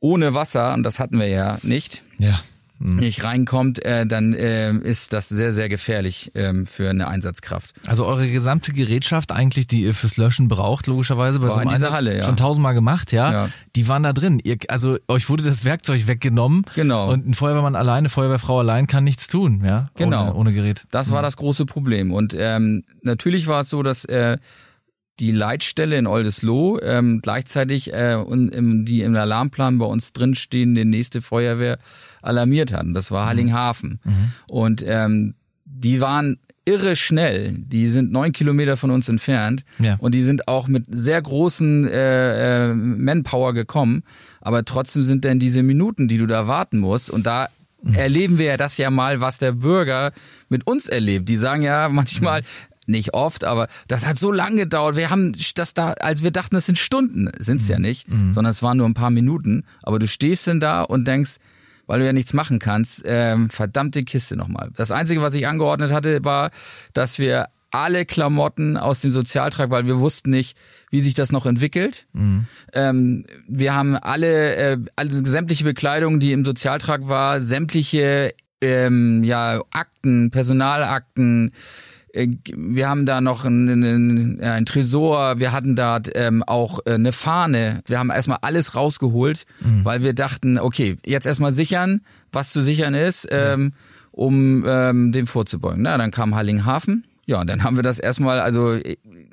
ohne 0.00 0.34
Wasser, 0.34 0.74
und 0.74 0.82
das 0.82 0.98
hatten 0.98 1.18
wir 1.18 1.28
ja 1.28 1.58
nicht, 1.62 2.02
Ja. 2.18 2.40
Nicht 2.78 3.24
reinkommt, 3.24 3.84
äh, 3.84 4.06
dann 4.06 4.34
äh, 4.34 4.72
ist 4.72 5.12
das 5.12 5.28
sehr, 5.28 5.52
sehr 5.52 5.68
gefährlich 5.68 6.32
ähm, 6.34 6.66
für 6.66 6.90
eine 6.90 7.08
Einsatzkraft. 7.08 7.74
Also 7.86 8.06
eure 8.06 8.28
gesamte 8.28 8.72
Gerätschaft 8.72 9.32
eigentlich, 9.32 9.66
die 9.66 9.82
ihr 9.82 9.94
fürs 9.94 10.16
Löschen 10.16 10.48
braucht, 10.48 10.86
logischerweise 10.86 11.38
bei 11.38 11.48
War 11.48 11.54
so 11.54 11.60
einem 11.60 11.70
Einsatz, 11.70 11.92
Halle, 11.92 12.18
ja. 12.18 12.24
schon 12.24 12.36
tausendmal 12.36 12.74
gemacht, 12.74 13.12
ja, 13.12 13.32
Ja. 13.32 13.48
Die 13.74 13.88
waren 13.88 14.02
da 14.02 14.12
drin. 14.12 14.40
Ihr, 14.42 14.56
also 14.68 14.98
euch 15.08 15.28
wurde 15.28 15.42
das 15.42 15.64
Werkzeug 15.64 16.06
weggenommen. 16.06 16.64
Genau. 16.74 17.10
Und 17.10 17.26
ein 17.26 17.34
Feuerwehrmann 17.34 17.76
alleine, 17.76 18.08
Feuerwehrfrau 18.08 18.60
allein 18.60 18.86
kann 18.86 19.04
nichts 19.04 19.26
tun, 19.28 19.62
ja. 19.64 19.90
Genau. 19.96 20.24
Ohne, 20.24 20.34
ohne 20.34 20.52
Gerät. 20.52 20.84
Das 20.90 21.10
war 21.10 21.22
das 21.22 21.36
große 21.36 21.66
Problem. 21.66 22.12
Und 22.12 22.34
ähm, 22.38 22.84
natürlich 23.02 23.46
war 23.46 23.62
es 23.62 23.70
so, 23.70 23.82
dass 23.82 24.04
äh, 24.04 24.38
die 25.20 25.32
Leitstelle 25.32 25.96
in 25.96 26.06
Oldesloe 26.06 26.80
ähm, 26.82 27.20
gleichzeitig 27.22 27.92
äh, 27.92 28.14
und 28.14 28.50
im, 28.50 28.84
die 28.84 29.02
im 29.02 29.16
Alarmplan 29.16 29.78
bei 29.78 29.86
uns 29.86 30.12
drinstehende 30.12 30.84
nächste 30.84 31.22
Feuerwehr 31.22 31.78
alarmiert 32.22 32.72
hatten. 32.72 32.92
Das 32.92 33.10
war 33.10 33.26
Hallinghafen. 33.26 34.00
Und 34.48 34.84
ähm, 34.86 35.34
die 35.64 36.00
waren 36.00 36.38
irre 36.64 36.96
schnell. 36.96 37.54
Die 37.58 37.88
sind 37.88 38.12
neun 38.12 38.32
Kilometer 38.32 38.76
von 38.76 38.90
uns 38.90 39.08
entfernt. 39.08 39.64
Ja. 39.78 39.96
Und 40.00 40.14
die 40.14 40.22
sind 40.22 40.48
auch 40.48 40.68
mit 40.68 40.84
sehr 40.88 41.22
großen 41.22 41.88
äh, 41.88 42.70
äh, 42.70 42.74
Manpower 42.74 43.54
gekommen. 43.54 44.02
Aber 44.40 44.64
trotzdem 44.64 45.02
sind 45.02 45.24
denn 45.24 45.38
diese 45.38 45.62
Minuten, 45.62 46.08
die 46.08 46.18
du 46.18 46.26
da 46.26 46.48
warten 46.48 46.78
musst. 46.78 47.10
Und 47.10 47.26
da 47.26 47.48
erleben 47.92 48.38
wir 48.38 48.46
ja 48.46 48.56
das 48.56 48.78
ja 48.78 48.90
mal, 48.90 49.20
was 49.20 49.38
der 49.38 49.52
Bürger 49.52 50.12
mit 50.48 50.66
uns 50.66 50.88
erlebt. 50.88 51.28
Die 51.28 51.36
sagen 51.36 51.62
ja 51.62 51.88
manchmal, 51.88 52.42
nicht 52.88 53.14
oft, 53.14 53.44
aber 53.44 53.68
das 53.88 54.06
hat 54.06 54.16
so 54.16 54.32
lange 54.32 54.62
gedauert. 54.62 54.96
Wir 54.96 55.10
haben 55.10 55.32
das 55.54 55.74
da, 55.74 55.92
als 55.92 56.22
wir 56.22 56.30
dachten, 56.30 56.54
das 56.54 56.66
sind 56.66 56.78
Stunden, 56.78 57.30
sind's 57.38 57.68
ja 57.68 57.78
nicht, 57.78 58.06
sondern 58.32 58.50
es 58.50 58.62
waren 58.62 58.78
nur 58.78 58.88
ein 58.88 58.94
paar 58.94 59.10
Minuten. 59.10 59.64
Aber 59.82 59.98
du 59.98 60.06
stehst 60.06 60.46
denn 60.46 60.60
da 60.60 60.82
und 60.82 61.06
denkst, 61.06 61.36
weil 61.86 62.00
du 62.00 62.06
ja 62.06 62.12
nichts 62.12 62.32
machen 62.32 62.58
kannst, 62.58 63.02
ähm, 63.04 63.48
verdammte 63.48 64.02
Kiste 64.02 64.36
nochmal. 64.36 64.70
Das 64.74 64.90
Einzige, 64.90 65.22
was 65.22 65.34
ich 65.34 65.46
angeordnet 65.46 65.92
hatte, 65.92 66.24
war, 66.24 66.50
dass 66.92 67.18
wir 67.18 67.48
alle 67.70 68.06
Klamotten 68.06 68.76
aus 68.76 69.00
dem 69.00 69.10
Sozialtrag, 69.10 69.70
weil 69.70 69.86
wir 69.86 69.98
wussten 69.98 70.30
nicht, 70.30 70.56
wie 70.90 71.00
sich 71.00 71.14
das 71.14 71.32
noch 71.32 71.46
entwickelt. 71.46 72.06
Ähm, 72.72 73.26
wir 73.48 73.74
haben 73.74 73.96
alle, 73.96 74.56
äh, 74.56 74.78
also 74.96 75.24
sämtliche 75.24 75.64
Bekleidung, 75.64 76.20
die 76.20 76.32
im 76.32 76.44
Sozialtrag 76.44 77.08
war, 77.08 77.42
sämtliche 77.42 78.34
ähm, 78.60 79.22
ja, 79.24 79.60
Akten, 79.70 80.30
Personalakten, 80.30 81.52
wir 82.54 82.88
haben 82.88 83.06
da 83.06 83.20
noch 83.20 83.44
ein, 83.44 83.68
ein, 83.68 84.40
ein 84.40 84.64
Tresor, 84.64 85.38
wir 85.38 85.52
hatten 85.52 85.76
da 85.76 86.00
ähm, 86.14 86.42
auch 86.42 86.80
äh, 86.86 86.94
eine 86.94 87.12
Fahne. 87.12 87.82
Wir 87.86 87.98
haben 87.98 88.10
erstmal 88.10 88.38
alles 88.40 88.74
rausgeholt, 88.74 89.44
weil 89.84 90.02
wir 90.02 90.14
dachten, 90.14 90.58
okay, 90.58 90.96
jetzt 91.04 91.26
erstmal 91.26 91.52
sichern, 91.52 92.00
was 92.32 92.50
zu 92.50 92.62
sichern 92.62 92.94
ist, 92.94 93.28
ähm, 93.30 93.72
um 94.12 94.64
ähm, 94.66 95.12
dem 95.12 95.26
vorzubeugen. 95.26 95.82
Na, 95.82 95.98
dann 95.98 96.10
kam 96.10 96.34
Hallinghafen. 96.34 97.04
Ja, 97.28 97.40
und 97.40 97.48
dann 97.48 97.64
haben 97.64 97.74
wir 97.76 97.82
das 97.82 97.98
erstmal, 97.98 98.38
also 98.38 98.78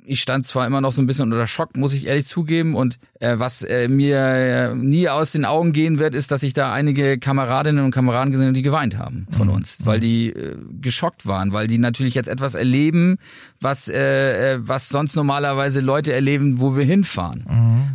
ich 0.05 0.21
stand 0.21 0.45
zwar 0.47 0.65
immer 0.65 0.81
noch 0.81 0.93
so 0.93 1.01
ein 1.01 1.05
bisschen 1.05 1.31
unter 1.31 1.45
Schock, 1.45 1.77
muss 1.77 1.93
ich 1.93 2.07
ehrlich 2.07 2.25
zugeben. 2.25 2.75
Und 2.75 2.97
äh, 3.19 3.35
was 3.37 3.61
äh, 3.61 3.87
mir 3.87 4.17
äh, 4.17 4.75
nie 4.75 5.09
aus 5.09 5.31
den 5.31 5.45
Augen 5.45 5.73
gehen 5.73 5.99
wird, 5.99 6.15
ist, 6.15 6.31
dass 6.31 6.41
ich 6.41 6.53
da 6.53 6.73
einige 6.73 7.19
Kameradinnen 7.19 7.85
und 7.85 7.91
Kameraden 7.91 8.31
gesehen 8.31 8.47
habe, 8.47 8.53
die 8.55 8.63
geweint 8.63 8.97
haben 8.97 9.27
von 9.29 9.47
uns, 9.49 9.77
weil 9.83 9.99
die 9.99 10.29
äh, 10.29 10.57
geschockt 10.81 11.27
waren, 11.27 11.53
weil 11.53 11.67
die 11.67 11.77
natürlich 11.77 12.15
jetzt 12.15 12.27
etwas 12.29 12.55
erleben, 12.55 13.17
was 13.61 13.87
äh, 13.87 14.53
äh, 14.55 14.59
was 14.61 14.89
sonst 14.89 15.15
normalerweise 15.15 15.79
Leute 15.79 16.13
erleben, 16.13 16.59
wo 16.59 16.75
wir 16.75 16.83
hinfahren. 16.85 17.45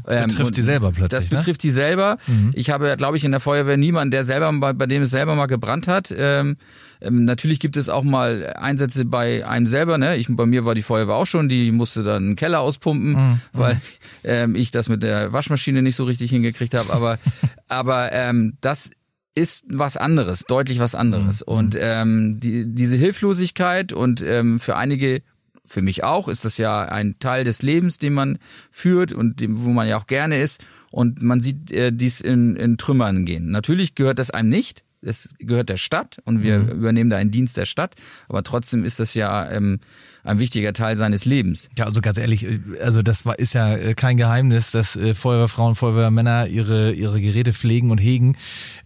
Ähm, 0.07 0.28
Betrifft 0.28 0.57
die 0.57 0.62
selber 0.62 0.93
plötzlich, 0.93 1.21
Das 1.23 1.31
ne? 1.31 1.38
betrifft 1.38 1.62
die 1.62 1.71
selber. 1.71 2.19
Ich 2.52 2.71
habe, 2.71 2.97
glaube 2.97 3.17
ich, 3.17 3.25
in 3.25 3.33
der 3.33 3.40
Feuerwehr 3.40 3.76
niemanden, 3.76 4.12
der 4.12 4.25
selber 4.25 4.52
bei, 4.52 4.73
bei 4.73 4.87
dem 4.87 5.02
es 5.02 5.11
selber 5.11 5.35
mal 5.35 5.47
gebrannt 5.47 5.88
hat. 5.88 6.14
Ähm, 6.17 6.57
ähm, 7.00 7.25
natürlich 7.25 7.61
gibt 7.61 7.76
es 7.76 7.88
auch 7.88 8.02
mal 8.02 8.55
Einsätze 8.57 9.05
bei 9.05 9.47
einem 9.47 9.67
selber. 9.67 9.99
Ne? 9.99 10.17
Ich, 10.17 10.26
bei 10.28 10.47
mir 10.47 10.64
war 10.64 10.75
die 10.75 10.83
Feuerwehr 10.83 11.14
auch 11.14 11.26
schon, 11.26 11.49
die 11.49 11.73
musste 11.73 12.02
dann 12.02 12.25
einen 12.25 12.37
Keller 12.37 12.61
auspumpen, 12.61 13.40
weil 13.52 13.81
ähm, 14.25 14.55
ich 14.55 14.71
das 14.71 14.88
mit 14.88 15.02
der 15.02 15.33
Waschmaschine 15.33 15.83
nicht 15.83 15.97
so 15.97 16.05
richtig 16.05 16.31
hingekriegt 16.31 16.75
habe. 16.75 16.93
Aber, 16.93 17.19
aber 17.69 18.12
ähm, 18.12 18.57
das 18.61 18.90
ist 19.35 19.64
was 19.69 19.97
anderes, 19.97 20.45
deutlich 20.45 20.81
was 20.81 20.95
anderes. 20.95 21.43
Und 21.43 21.76
ähm, 21.78 22.40
die, 22.40 22.67
diese 22.67 22.97
Hilflosigkeit 22.97 23.93
und 23.93 24.23
ähm, 24.23 24.59
für 24.59 24.76
einige 24.76 25.23
für 25.69 25.83
mich 25.83 26.02
auch 26.02 26.28
ist 26.28 26.45
das 26.45 26.57
ja 26.59 26.83
ein 26.87 27.19
Teil 27.19 27.45
des 27.45 27.62
Lebens, 27.62 27.99
den 27.99 28.14
man 28.14 28.38
führt 28.71 29.12
und 29.12 29.40
dem, 29.40 29.64
wo 29.64 29.69
man 29.71 29.87
ja 29.87 29.99
auch 29.99 30.07
gerne 30.07 30.40
ist. 30.40 30.64
Und 30.90 31.23
man 31.23 31.40
sieht 31.40 31.71
äh, 31.71 31.93
dies 31.93 32.21
in, 32.21 32.57
in 32.57 32.78
Trümmern 32.78 33.26
gehen. 33.26 33.50
Natürlich 33.50 33.95
gehört 33.95 34.19
das 34.19 34.31
einem 34.31 34.49
nicht. 34.49 34.85
Es 35.00 35.35
gehört 35.38 35.69
der 35.69 35.76
Stadt 35.76 36.19
und 36.25 36.43
wir 36.43 36.59
übernehmen 36.59 37.11
da 37.11 37.17
einen 37.17 37.31
Dienst 37.31 37.57
der 37.57 37.67
Stadt. 37.67 37.95
Aber 38.28 38.43
trotzdem 38.43 38.85
ist 38.85 38.99
das 38.99 39.14
ja 39.14 39.49
ähm, 39.50 39.81
ein 40.25 40.38
wichtiger 40.38 40.73
Teil 40.73 40.97
seines 40.97 41.25
Lebens. 41.25 41.69
Ja, 41.76 41.87
also 41.87 42.00
ganz 42.00 42.19
ehrlich, 42.19 42.45
äh, 42.45 42.61
also 42.83 43.02
das 43.02 43.25
war, 43.25 43.38
ist 43.38 43.55
ja 43.55 43.75
äh, 43.75 43.95
kein 43.95 44.17
Geheimnis, 44.17 44.73
dass 44.73 44.97
äh, 44.97 45.14
Feuerwehrfrauen, 45.14 45.75
Feuerwehrmänner 45.75 46.49
ihre 46.49 46.93
ihre 46.93 47.21
Geräte 47.21 47.52
pflegen 47.52 47.90
und 47.90 47.99
hegen, 47.99 48.37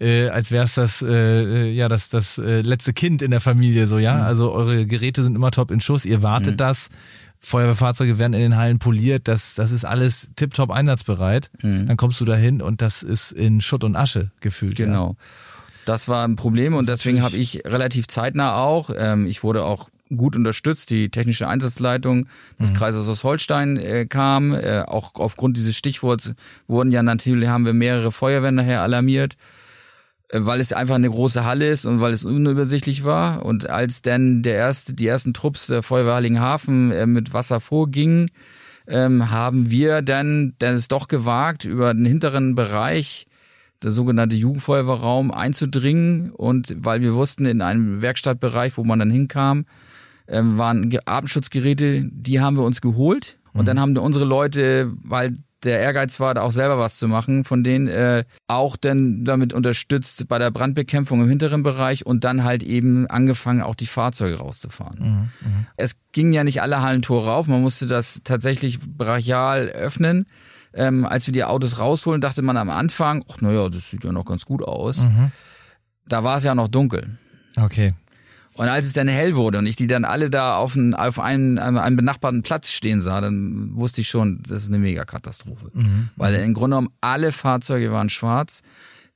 äh, 0.00 0.28
als 0.28 0.50
wäre 0.50 0.64
es 0.64 0.74
das 0.74 1.02
äh, 1.02 1.70
ja 1.70 1.88
das 1.88 2.10
das 2.10 2.38
äh, 2.38 2.60
letzte 2.60 2.92
Kind 2.92 3.22
in 3.22 3.30
der 3.30 3.40
Familie 3.40 3.86
so, 3.86 3.98
ja. 3.98 4.22
Also 4.22 4.52
eure 4.52 4.86
Geräte 4.86 5.22
sind 5.22 5.34
immer 5.34 5.50
top 5.50 5.70
in 5.70 5.80
Schuss, 5.80 6.04
ihr 6.04 6.22
wartet 6.22 6.60
das. 6.60 6.90
Feuerwehrfahrzeuge 7.44 8.20
werden 8.20 8.34
in 8.34 8.40
den 8.40 8.56
Hallen 8.56 8.78
poliert, 8.78 9.26
das, 9.26 9.56
das 9.56 9.72
ist 9.72 9.84
alles 9.84 10.30
tipptopp 10.36 10.70
einsatzbereit. 10.70 11.50
Dann 11.60 11.96
kommst 11.96 12.20
du 12.20 12.24
dahin 12.24 12.62
und 12.62 12.80
das 12.80 13.02
ist 13.02 13.32
in 13.32 13.60
Schutt 13.60 13.82
und 13.82 13.96
Asche 13.96 14.30
gefühlt. 14.40 14.76
Genau. 14.76 15.16
Das 15.84 16.08
war 16.08 16.24
ein 16.26 16.36
Problem 16.36 16.74
und 16.74 16.88
deswegen 16.88 17.22
habe 17.22 17.36
ich 17.36 17.62
relativ 17.64 18.06
zeitnah 18.06 18.56
auch, 18.56 18.90
ähm, 18.96 19.26
ich 19.26 19.42
wurde 19.42 19.64
auch 19.64 19.88
gut 20.16 20.36
unterstützt. 20.36 20.90
Die 20.90 21.10
technische 21.10 21.48
Einsatzleitung 21.48 22.26
des 22.60 22.70
mhm. 22.70 22.74
Kreises 22.74 23.08
aus 23.08 23.24
Holstein 23.24 23.76
äh, 23.76 24.06
kam. 24.06 24.54
Äh, 24.54 24.82
auch 24.82 25.14
aufgrund 25.14 25.56
dieses 25.56 25.76
Stichworts 25.76 26.34
wurden 26.66 26.92
ja 26.92 27.02
natürlich, 27.02 27.48
haben 27.48 27.64
wir 27.64 27.72
mehrere 27.72 28.12
Feuerwehren 28.12 28.54
nachher 28.54 28.82
alarmiert 28.82 29.36
äh, 30.28 30.40
weil 30.42 30.60
es 30.60 30.72
einfach 30.72 30.96
eine 30.96 31.10
große 31.10 31.44
Halle 31.44 31.68
ist 31.68 31.86
und 31.86 32.00
weil 32.00 32.12
es 32.12 32.24
unübersichtlich 32.24 33.04
war. 33.04 33.44
Und 33.44 33.68
als 33.68 34.02
dann 34.02 34.42
der 34.42 34.56
erste, 34.56 34.94
die 34.94 35.06
ersten 35.06 35.34
Trupps 35.34 35.66
der 35.66 35.82
Feuerwehr 35.82 36.14
Hallinghafen 36.14 36.92
äh, 36.92 37.06
mit 37.06 37.32
Wasser 37.32 37.60
vorgingen, 37.60 38.30
ähm, 38.86 39.30
haben 39.30 39.70
wir 39.70 40.02
dann, 40.02 40.54
dann 40.58 40.74
es 40.74 40.88
doch 40.88 41.08
gewagt, 41.08 41.64
über 41.64 41.94
den 41.94 42.04
hinteren 42.04 42.54
Bereich 42.54 43.26
der 43.82 43.90
sogenannte 43.90 44.36
Jugendfeuerwehrraum 44.36 45.30
einzudringen 45.30 46.30
und 46.30 46.74
weil 46.78 47.00
wir 47.00 47.14
wussten, 47.14 47.46
in 47.46 47.62
einem 47.62 48.02
Werkstattbereich, 48.02 48.76
wo 48.76 48.84
man 48.84 48.98
dann 48.98 49.10
hinkam, 49.10 49.66
ähm, 50.28 50.58
waren 50.58 50.96
Atemschutzgeräte, 51.04 52.08
die 52.10 52.40
haben 52.40 52.56
wir 52.56 52.64
uns 52.64 52.80
geholt 52.80 53.38
und 53.52 53.62
mhm. 53.62 53.66
dann 53.66 53.80
haben 53.80 53.96
unsere 53.96 54.24
Leute, 54.24 54.92
weil 55.02 55.36
der 55.64 55.80
Ehrgeiz 55.80 56.18
war, 56.20 56.34
da 56.34 56.42
auch 56.42 56.52
selber 56.52 56.78
was 56.78 56.98
zu 56.98 57.08
machen, 57.08 57.44
von 57.44 57.62
denen 57.62 57.88
äh, 57.88 58.24
auch 58.48 58.76
dann 58.76 59.24
damit 59.24 59.52
unterstützt 59.52 60.26
bei 60.28 60.38
der 60.38 60.50
Brandbekämpfung 60.50 61.22
im 61.22 61.28
hinteren 61.28 61.62
Bereich 61.62 62.04
und 62.04 62.24
dann 62.24 62.44
halt 62.44 62.62
eben 62.62 63.06
angefangen, 63.06 63.62
auch 63.62 63.74
die 63.74 63.86
Fahrzeuge 63.86 64.38
rauszufahren. 64.38 64.98
Mhm, 64.98 65.48
mh. 65.48 65.66
Es 65.76 65.98
gingen 66.12 66.32
ja 66.32 66.44
nicht 66.44 66.62
alle 66.62 66.82
Hallentore 66.82 67.32
auf, 67.32 67.46
man 67.46 67.62
musste 67.62 67.86
das 67.86 68.22
tatsächlich 68.24 68.80
brachial 68.80 69.68
öffnen. 69.68 70.26
Ähm, 70.74 71.04
als 71.04 71.26
wir 71.26 71.32
die 71.32 71.44
Autos 71.44 71.78
rausholen, 71.78 72.20
dachte 72.20 72.42
man 72.42 72.56
am 72.56 72.70
Anfang, 72.70 73.24
ach 73.30 73.40
naja, 73.40 73.68
das 73.68 73.90
sieht 73.90 74.04
ja 74.04 74.12
noch 74.12 74.24
ganz 74.24 74.44
gut 74.44 74.62
aus. 74.62 74.98
Mhm. 74.98 75.30
Da 76.06 76.24
war 76.24 76.38
es 76.38 76.44
ja 76.44 76.54
noch 76.54 76.68
dunkel. 76.68 77.18
Okay. 77.56 77.94
Und 78.54 78.68
als 78.68 78.84
es 78.86 78.92
dann 78.92 79.08
hell 79.08 79.34
wurde 79.34 79.58
und 79.58 79.66
ich 79.66 79.76
die 79.76 79.86
dann 79.86 80.04
alle 80.04 80.28
da 80.28 80.56
auf, 80.56 80.76
einen, 80.76 80.94
auf 80.94 81.18
einen, 81.18 81.58
einen 81.58 81.96
benachbarten 81.96 82.42
Platz 82.42 82.70
stehen 82.70 83.00
sah, 83.00 83.20
dann 83.20 83.74
wusste 83.74 84.02
ich 84.02 84.08
schon, 84.08 84.42
das 84.46 84.64
ist 84.64 84.68
eine 84.68 84.78
Megakatastrophe. 84.78 85.70
Mhm. 85.72 86.10
Weil 86.16 86.34
im 86.34 86.52
Grunde 86.52 86.76
genommen 86.76 86.94
alle 87.00 87.32
Fahrzeuge 87.32 87.92
waren 87.92 88.10
schwarz. 88.10 88.62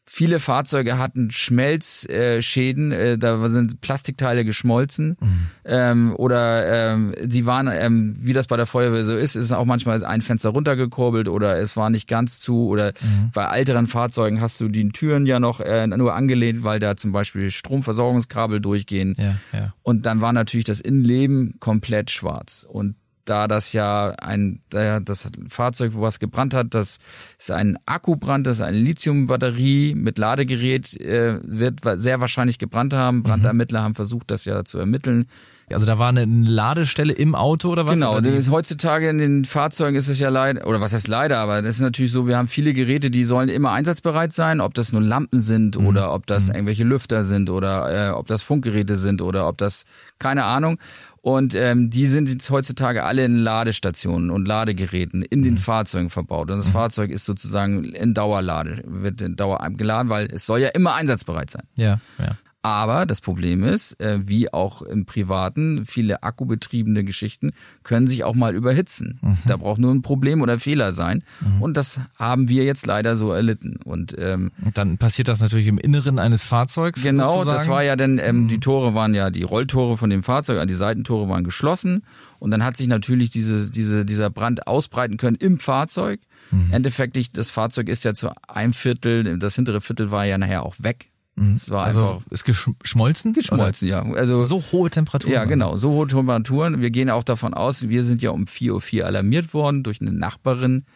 Viele 0.08 0.38
Fahrzeuge 0.38 0.98
hatten 0.98 1.32
Schmelzschäden, 1.32 2.92
äh, 2.92 3.18
da 3.18 3.48
sind 3.48 3.80
Plastikteile 3.80 4.44
geschmolzen 4.44 5.16
mhm. 5.20 5.46
ähm, 5.64 6.14
oder 6.16 6.92
ähm, 6.92 7.12
sie 7.26 7.44
waren, 7.44 7.68
ähm, 7.72 8.14
wie 8.20 8.32
das 8.32 8.46
bei 8.46 8.56
der 8.56 8.66
Feuerwehr 8.66 9.04
so 9.04 9.16
ist, 9.16 9.34
ist 9.34 9.50
auch 9.50 9.64
manchmal 9.64 10.04
ein 10.04 10.22
Fenster 10.22 10.50
runtergekurbelt 10.50 11.26
oder 11.26 11.58
es 11.58 11.76
war 11.76 11.90
nicht 11.90 12.06
ganz 12.06 12.38
zu 12.38 12.68
oder 12.68 12.92
mhm. 13.00 13.30
bei 13.34 13.44
älteren 13.46 13.88
Fahrzeugen 13.88 14.40
hast 14.40 14.60
du 14.60 14.68
die 14.68 14.88
Türen 14.90 15.26
ja 15.26 15.40
noch 15.40 15.58
äh, 15.58 15.88
nur 15.88 16.14
angelehnt, 16.14 16.62
weil 16.62 16.78
da 16.78 16.96
zum 16.96 17.10
Beispiel 17.10 17.50
Stromversorgungskabel 17.50 18.60
durchgehen 18.60 19.16
ja, 19.18 19.34
ja. 19.52 19.74
und 19.82 20.06
dann 20.06 20.20
war 20.20 20.32
natürlich 20.32 20.66
das 20.66 20.80
Innenleben 20.80 21.56
komplett 21.58 22.12
schwarz 22.12 22.64
und 22.68 22.94
da 23.28 23.48
das 23.48 23.72
ja 23.72 24.10
ein, 24.20 24.60
da 24.70 25.00
das 25.00 25.28
Fahrzeug, 25.48 25.92
wo 25.94 26.02
was 26.02 26.18
gebrannt 26.18 26.54
hat, 26.54 26.74
das 26.74 26.98
ist 27.38 27.50
ein 27.50 27.78
Akkubrand, 27.86 28.46
das 28.46 28.56
ist 28.56 28.62
eine 28.62 28.78
Lithiumbatterie 28.78 29.94
mit 29.94 30.18
Ladegerät, 30.18 30.98
äh, 31.00 31.38
wird 31.42 31.80
sehr 32.00 32.20
wahrscheinlich 32.20 32.58
gebrannt 32.58 32.94
haben. 32.94 33.22
Brandermittler 33.22 33.80
mhm. 33.80 33.84
haben 33.84 33.94
versucht, 33.94 34.30
das 34.30 34.44
ja 34.44 34.64
zu 34.64 34.78
ermitteln. 34.78 35.26
Also 35.72 35.84
da 35.84 35.98
war 35.98 36.10
eine 36.10 36.24
Ladestelle 36.24 37.12
im 37.12 37.34
Auto 37.34 37.70
oder 37.70 37.86
was? 37.86 37.94
Genau, 37.94 38.16
oder 38.16 38.30
heutzutage 38.50 39.08
in 39.08 39.18
den 39.18 39.44
Fahrzeugen 39.44 39.96
ist 39.96 40.06
es 40.06 40.20
ja 40.20 40.28
leider, 40.28 40.64
oder 40.66 40.80
was 40.80 40.92
heißt 40.92 41.08
leider, 41.08 41.38
aber 41.38 41.60
das 41.60 41.76
ist 41.76 41.80
natürlich 41.80 42.12
so, 42.12 42.28
wir 42.28 42.38
haben 42.38 42.46
viele 42.46 42.72
Geräte, 42.72 43.10
die 43.10 43.24
sollen 43.24 43.48
immer 43.48 43.72
einsatzbereit 43.72 44.32
sein, 44.32 44.60
ob 44.60 44.74
das 44.74 44.92
nur 44.92 45.02
Lampen 45.02 45.40
sind 45.40 45.76
mhm. 45.76 45.86
oder 45.88 46.14
ob 46.14 46.26
das 46.26 46.46
mhm. 46.46 46.54
irgendwelche 46.54 46.84
Lüfter 46.84 47.24
sind 47.24 47.50
oder 47.50 48.10
äh, 48.10 48.10
ob 48.12 48.28
das 48.28 48.42
Funkgeräte 48.42 48.96
sind 48.96 49.20
oder 49.20 49.48
ob 49.48 49.58
das, 49.58 49.86
keine 50.20 50.44
Ahnung. 50.44 50.78
Und 51.20 51.56
ähm, 51.56 51.90
die 51.90 52.06
sind 52.06 52.28
jetzt 52.28 52.48
heutzutage 52.50 53.02
alle 53.02 53.24
in 53.24 53.38
Ladestationen 53.38 54.30
und 54.30 54.46
Ladegeräten 54.46 55.22
in 55.22 55.42
den 55.42 55.54
mhm. 55.54 55.58
Fahrzeugen 55.58 56.10
verbaut. 56.10 56.52
Und 56.52 56.58
das 56.58 56.68
mhm. 56.68 56.72
Fahrzeug 56.74 57.10
ist 57.10 57.24
sozusagen 57.24 57.82
in 57.82 58.14
Dauerlade, 58.14 58.84
wird 58.86 59.20
in 59.20 59.34
Dauer 59.34 59.58
geladen, 59.70 60.08
weil 60.08 60.28
es 60.30 60.46
soll 60.46 60.60
ja 60.60 60.68
immer 60.68 60.94
einsatzbereit 60.94 61.50
sein. 61.50 61.64
Ja, 61.76 61.98
ja. 62.18 62.36
Aber 62.66 63.06
das 63.06 63.20
Problem 63.20 63.62
ist, 63.62 63.92
äh, 64.00 64.18
wie 64.26 64.52
auch 64.52 64.82
im 64.82 65.06
Privaten, 65.06 65.86
viele 65.86 66.24
akkubetriebene 66.24 67.04
Geschichten 67.04 67.52
können 67.84 68.08
sich 68.08 68.24
auch 68.24 68.34
mal 68.34 68.56
überhitzen. 68.56 69.20
Mhm. 69.22 69.38
Da 69.46 69.56
braucht 69.56 69.78
nur 69.78 69.94
ein 69.94 70.02
Problem 70.02 70.40
oder 70.40 70.58
Fehler 70.58 70.90
sein. 70.90 71.22
Mhm. 71.40 71.62
Und 71.62 71.76
das 71.76 72.00
haben 72.18 72.48
wir 72.48 72.64
jetzt 72.64 72.84
leider 72.84 73.14
so 73.14 73.30
erlitten. 73.30 73.76
Und, 73.84 74.16
ähm, 74.18 74.50
dann 74.74 74.98
passiert 74.98 75.28
das 75.28 75.40
natürlich 75.40 75.68
im 75.68 75.78
Inneren 75.78 76.18
eines 76.18 76.42
Fahrzeugs. 76.42 77.04
Genau, 77.04 77.34
sozusagen. 77.34 77.56
das 77.56 77.68
war 77.68 77.84
ja 77.84 77.94
dann, 77.94 78.18
ähm, 78.18 78.42
mhm. 78.42 78.48
die 78.48 78.58
Tore 78.58 78.96
waren 78.96 79.14
ja, 79.14 79.30
die 79.30 79.44
Rolltore 79.44 79.96
von 79.96 80.10
dem 80.10 80.24
Fahrzeug, 80.24 80.56
also 80.56 80.66
die 80.66 80.74
Seitentore 80.74 81.28
waren 81.28 81.44
geschlossen. 81.44 82.02
Und 82.40 82.50
dann 82.50 82.64
hat 82.64 82.76
sich 82.76 82.88
natürlich 82.88 83.30
diese, 83.30 83.70
diese, 83.70 84.04
dieser 84.04 84.28
Brand 84.28 84.66
ausbreiten 84.66 85.18
können 85.18 85.36
im 85.36 85.60
Fahrzeug. 85.60 86.18
Mhm. 86.50 86.72
Endeffektlich, 86.72 87.30
das 87.30 87.52
Fahrzeug 87.52 87.88
ist 87.88 88.04
ja 88.04 88.12
zu 88.12 88.30
einem 88.48 88.72
Viertel, 88.72 89.38
das 89.38 89.54
hintere 89.54 89.80
Viertel 89.80 90.10
war 90.10 90.24
ja 90.24 90.36
nachher 90.36 90.64
auch 90.64 90.74
weg. 90.80 91.10
Mhm. 91.36 91.52
Es 91.52 91.70
war 91.70 91.84
also 91.84 92.00
einfach 92.00 92.26
ist 92.30 92.44
geschmolzen? 92.44 93.32
Geschmolzen, 93.32 93.88
oder? 93.88 94.06
ja. 94.06 94.14
Also 94.14 94.42
so 94.42 94.62
hohe 94.72 94.90
Temperaturen. 94.90 95.34
Ja, 95.34 95.44
genau, 95.44 95.76
so 95.76 95.90
hohe 95.90 96.06
Temperaturen. 96.06 96.80
Wir 96.80 96.90
gehen 96.90 97.10
auch 97.10 97.24
davon 97.24 97.54
aus, 97.54 97.88
wir 97.88 98.04
sind 98.04 98.22
ja 98.22 98.30
um 98.30 98.44
4.04 98.44 99.00
Uhr 99.00 99.06
alarmiert 99.06 99.54
worden 99.54 99.82
durch 99.82 100.00
eine 100.00 100.12
Nachbarin, 100.12 100.86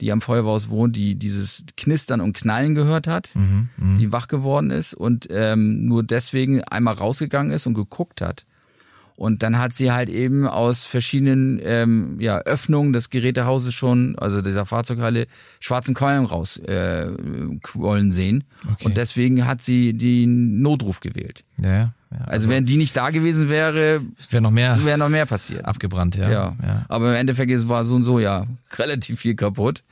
die 0.00 0.10
am 0.10 0.20
Feuerwehrhaus 0.20 0.70
wohnt, 0.70 0.96
die 0.96 1.16
dieses 1.16 1.64
Knistern 1.76 2.20
und 2.20 2.32
Knallen 2.34 2.74
gehört 2.74 3.06
hat, 3.06 3.30
mhm, 3.34 3.68
mh. 3.76 3.98
die 3.98 4.10
wach 4.10 4.26
geworden 4.26 4.70
ist 4.70 4.94
und 4.94 5.28
ähm, 5.30 5.86
nur 5.86 6.02
deswegen 6.02 6.64
einmal 6.64 6.94
rausgegangen 6.94 7.52
ist 7.52 7.66
und 7.66 7.74
geguckt 7.74 8.20
hat. 8.20 8.46
Und 9.16 9.44
dann 9.44 9.58
hat 9.58 9.74
sie 9.74 9.92
halt 9.92 10.08
eben 10.08 10.46
aus 10.46 10.86
verschiedenen 10.86 11.60
ähm, 11.62 12.16
ja, 12.18 12.38
Öffnungen 12.38 12.92
des 12.92 13.10
Gerätehauses 13.10 13.72
schon, 13.72 14.18
also 14.18 14.42
dieser 14.42 14.66
Fahrzeughalle, 14.66 15.28
schwarzen 15.60 15.94
Qualm 15.94 16.24
rausquollen 16.24 18.08
äh, 18.08 18.12
sehen. 18.12 18.44
Okay. 18.72 18.86
Und 18.86 18.96
deswegen 18.96 19.46
hat 19.46 19.62
sie 19.62 19.92
den 19.92 20.60
Notruf 20.60 20.98
gewählt. 20.98 21.44
Ja, 21.62 21.70
ja. 21.70 21.94
Also, 22.10 22.30
also 22.30 22.48
wenn 22.50 22.66
die 22.66 22.76
nicht 22.76 22.96
da 22.96 23.10
gewesen 23.10 23.48
wäre, 23.48 24.00
wäre 24.30 24.42
noch 24.42 24.50
mehr, 24.50 24.84
wäre 24.84 24.98
noch 24.98 25.08
mehr 25.08 25.26
passiert. 25.26 25.64
Abgebrannt, 25.64 26.16
ja. 26.16 26.30
ja. 26.30 26.56
ja. 26.62 26.84
Aber 26.88 27.10
im 27.10 27.16
Endeffekt 27.16 27.68
war 27.68 27.84
so 27.84 27.94
und 27.94 28.02
so 28.04 28.18
ja 28.18 28.46
relativ 28.78 29.20
viel 29.20 29.36
kaputt. 29.36 29.84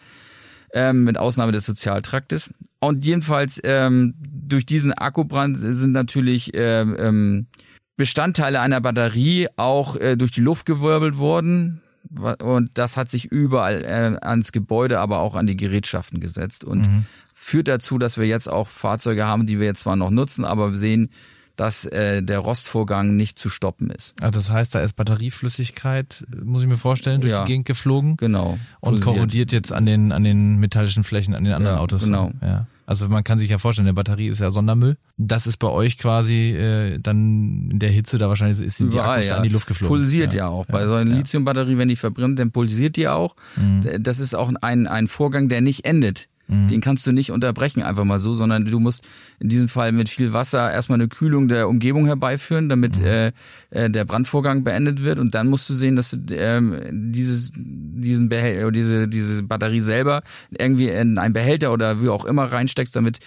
Ähm, 0.75 1.05
mit 1.05 1.19
Ausnahme 1.19 1.53
des 1.53 1.67
Sozialtraktes. 1.67 2.49
Und 2.81 3.05
jedenfalls 3.05 3.61
ähm, 3.63 4.15
durch 4.19 4.65
diesen 4.65 4.95
Akkubrand 4.95 5.59
sind 5.59 5.93
natürlich 5.93 6.53
ähm, 6.55 6.97
ähm, 6.99 7.47
Bestandteile 7.97 8.61
einer 8.61 8.81
Batterie 8.81 9.49
auch 9.57 9.97
äh, 9.97 10.17
durch 10.17 10.31
die 10.33 10.41
Luft 10.41 10.67
gewirbelt 10.67 11.19
worden. 11.19 11.83
Und 12.11 12.71
das 12.75 12.97
hat 12.97 13.09
sich 13.09 13.27
überall 13.27 13.85
äh, 13.85 14.25
ans 14.25 14.53
Gebäude, 14.53 14.99
aber 14.99 15.21
auch 15.21 15.35
an 15.35 15.47
die 15.47 15.57
Gerätschaften 15.57 16.21
gesetzt 16.21 16.65
und 16.65 16.81
mhm. 16.81 17.07
führt 17.33 17.69
dazu, 17.69 17.97
dass 17.97 18.19
wir 18.19 18.27
jetzt 18.27 18.49
auch 18.51 18.67
Fahrzeuge 18.67 19.27
haben, 19.27 19.47
die 19.47 19.61
wir 19.61 19.67
jetzt 19.67 19.81
zwar 19.81 19.97
noch 19.97 20.11
nutzen, 20.11 20.45
aber 20.45 20.73
wir 20.73 20.79
sehen, 20.79 21.11
dass 21.57 21.85
äh, 21.85 22.23
der 22.23 22.39
Rostvorgang 22.39 23.17
nicht 23.17 23.39
zu 23.39 23.49
stoppen 23.49 23.91
ist. 23.91 24.21
Also 24.23 24.39
das 24.39 24.51
heißt, 24.51 24.75
da 24.75 24.81
ist 24.81 24.95
Batterieflüssigkeit, 24.95 26.25
muss 26.43 26.63
ich 26.63 26.69
mir 26.69 26.79
vorstellen, 26.79 27.21
durch 27.21 27.33
ja, 27.33 27.45
die 27.45 27.53
Gegend 27.53 27.67
geflogen. 27.67 28.17
Genau. 28.17 28.59
Und 28.81 29.01
korrodiert 29.01 29.53
jetzt 29.53 29.73
an 29.73 29.87
den 29.87 30.13
an 30.13 30.25
den 30.25 30.59
metallischen 30.59 31.05
Flächen 31.05 31.35
an 31.35 31.45
den 31.45 31.53
anderen 31.53 31.77
ja, 31.77 31.83
Autos. 31.83 32.05
Genau. 32.05 32.33
Ja. 32.41 32.67
Also 32.87 33.09
man 33.09 33.25
kann 33.25 33.39
sich 33.39 33.51
ja 33.51 33.59
vorstellen, 33.59 33.87
eine 33.87 33.95
Batterie 33.95 34.29
ist 34.29 34.41
ja 34.41 34.51
Sondermüll. 34.51 34.97
Das 35.17 35.47
ist 35.47 35.59
bei 35.59 35.69
euch 35.69 35.99
quasi 35.99 36.51
äh, 36.51 36.99
dann 36.99 37.71
in 37.71 37.79
der 37.79 37.91
Hitze 37.91 38.19
da 38.19 38.29
wahrscheinlich 38.29 38.61
ist 38.61 38.81
die 38.81 38.99
Akkus 38.99 39.27
ja. 39.27 39.37
an 39.37 39.43
die 39.43 39.49
Luft 39.49 39.67
geflogen. 39.67 39.97
Pulsiert 39.97 40.33
ja, 40.33 40.41
ja 40.41 40.49
auch. 40.49 40.67
Bei 40.67 40.87
so 40.87 40.95
einer 40.95 41.15
Lithiumbatterie, 41.15 41.79
wenn 41.79 41.89
die 41.89 41.97
verbrennt, 41.97 42.39
dann 42.39 42.51
pulsiert 42.51 42.97
die 42.97 43.09
auch. 43.09 43.37
Mhm. 43.57 44.03
Das 44.03 44.19
ist 44.19 44.35
auch 44.35 44.53
ein, 44.61 44.87
ein 44.87 45.07
Vorgang, 45.07 45.49
der 45.49 45.61
nicht 45.61 45.85
endet. 45.85 46.29
Mhm. 46.53 46.69
Den 46.69 46.81
kannst 46.81 47.07
du 47.07 47.13
nicht 47.13 47.31
unterbrechen 47.31 47.83
einfach 47.83 48.05
mal 48.05 48.19
so, 48.19 48.35
sondern 48.35 48.65
du 48.65 48.79
musst 48.79 49.05
in 49.41 49.49
diesem 49.49 49.69
Fall 49.69 49.93
mit 49.93 50.09
viel 50.09 50.33
Wasser 50.33 50.71
erstmal 50.71 50.97
eine 51.01 51.09
Kühlung 51.09 51.49
der 51.49 51.69
Umgebung 51.69 52.07
herbeiführen, 52.07 52.69
damit 52.69 52.99
mhm. 52.99 53.05
äh, 53.05 53.33
äh, 53.71 53.91
der 53.91 54.05
Brandvorgang 54.05 54.65
beendet 54.65 55.03
wird 55.03 55.19
und 55.19 55.35
dann 55.35 55.49
musst 55.49 55.69
du 55.71 55.75
sehen, 55.75 55.97
dass 55.97 56.11
du 56.11 56.19
ähm, 56.35 57.13
dieses 57.13 57.53
diesen 57.55 58.29
Behälter 58.29 58.71
diese 58.71 59.09
diese 59.09 59.43
Batterie 59.43 59.81
selber 59.81 60.23
irgendwie 60.51 60.89
in 60.89 61.19
einen 61.19 61.35
Behälter 61.35 61.73
oder 61.73 62.03
wie 62.03 62.09
auch 62.09 62.25
immer 62.25 62.45
reinsteckst, 62.45 62.95
damit 62.95 63.19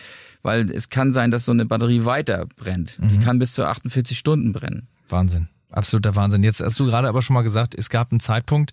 weil 0.44 0.70
es 0.72 0.89
kann 0.89 1.12
sein, 1.12 1.32
dass 1.32 1.46
so 1.46 1.51
eine 1.51 1.65
Batterie 1.65 2.05
weiter 2.05 2.46
brennt. 2.55 3.00
Mhm. 3.00 3.10
Die 3.10 3.20
kann 3.20 3.39
bis 3.39 3.53
zu 3.53 3.65
48 3.65 4.17
Stunden 4.17 4.53
brennen. 4.53 4.88
Wahnsinn. 5.10 5.48
Absoluter 5.75 6.15
Wahnsinn. 6.15 6.44
Jetzt 6.44 6.62
hast 6.62 6.79
du 6.79 6.86
gerade 6.86 7.08
aber 7.08 7.22
schon 7.22 7.34
mal 7.34 7.41
gesagt, 7.41 7.75
es 7.75 7.89
gab 7.89 8.12
einen 8.12 8.20
Zeitpunkt, 8.20 8.72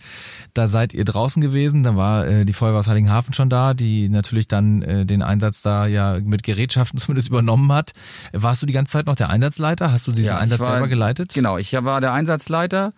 da 0.54 0.68
seid 0.68 0.94
ihr 0.94 1.04
draußen 1.04 1.42
gewesen, 1.42 1.82
da 1.82 1.96
war 1.96 2.26
äh, 2.26 2.44
die 2.44 2.52
Feuerwehr 2.52 2.80
aus 2.80 2.88
Heiligenhafen 2.88 3.34
schon 3.34 3.50
da, 3.50 3.74
die 3.74 4.08
natürlich 4.08 4.48
dann 4.48 4.82
äh, 4.82 5.04
den 5.04 5.22
Einsatz 5.22 5.62
da 5.62 5.86
ja 5.86 6.18
mit 6.22 6.42
Gerätschaften 6.42 6.98
zumindest 6.98 7.28
übernommen 7.28 7.72
hat. 7.72 7.92
Warst 8.32 8.62
du 8.62 8.66
die 8.66 8.72
ganze 8.72 8.92
Zeit 8.92 9.06
noch 9.06 9.16
der 9.16 9.30
Einsatzleiter? 9.30 9.92
Hast 9.92 10.06
du 10.06 10.12
diesen 10.12 10.28
ja, 10.28 10.38
Einsatz 10.38 10.60
war, 10.60 10.72
selber 10.72 10.88
geleitet? 10.88 11.34
Genau, 11.34 11.58
ich 11.58 11.72
war 11.72 12.00
der 12.00 12.12
Einsatzleiter 12.12 12.92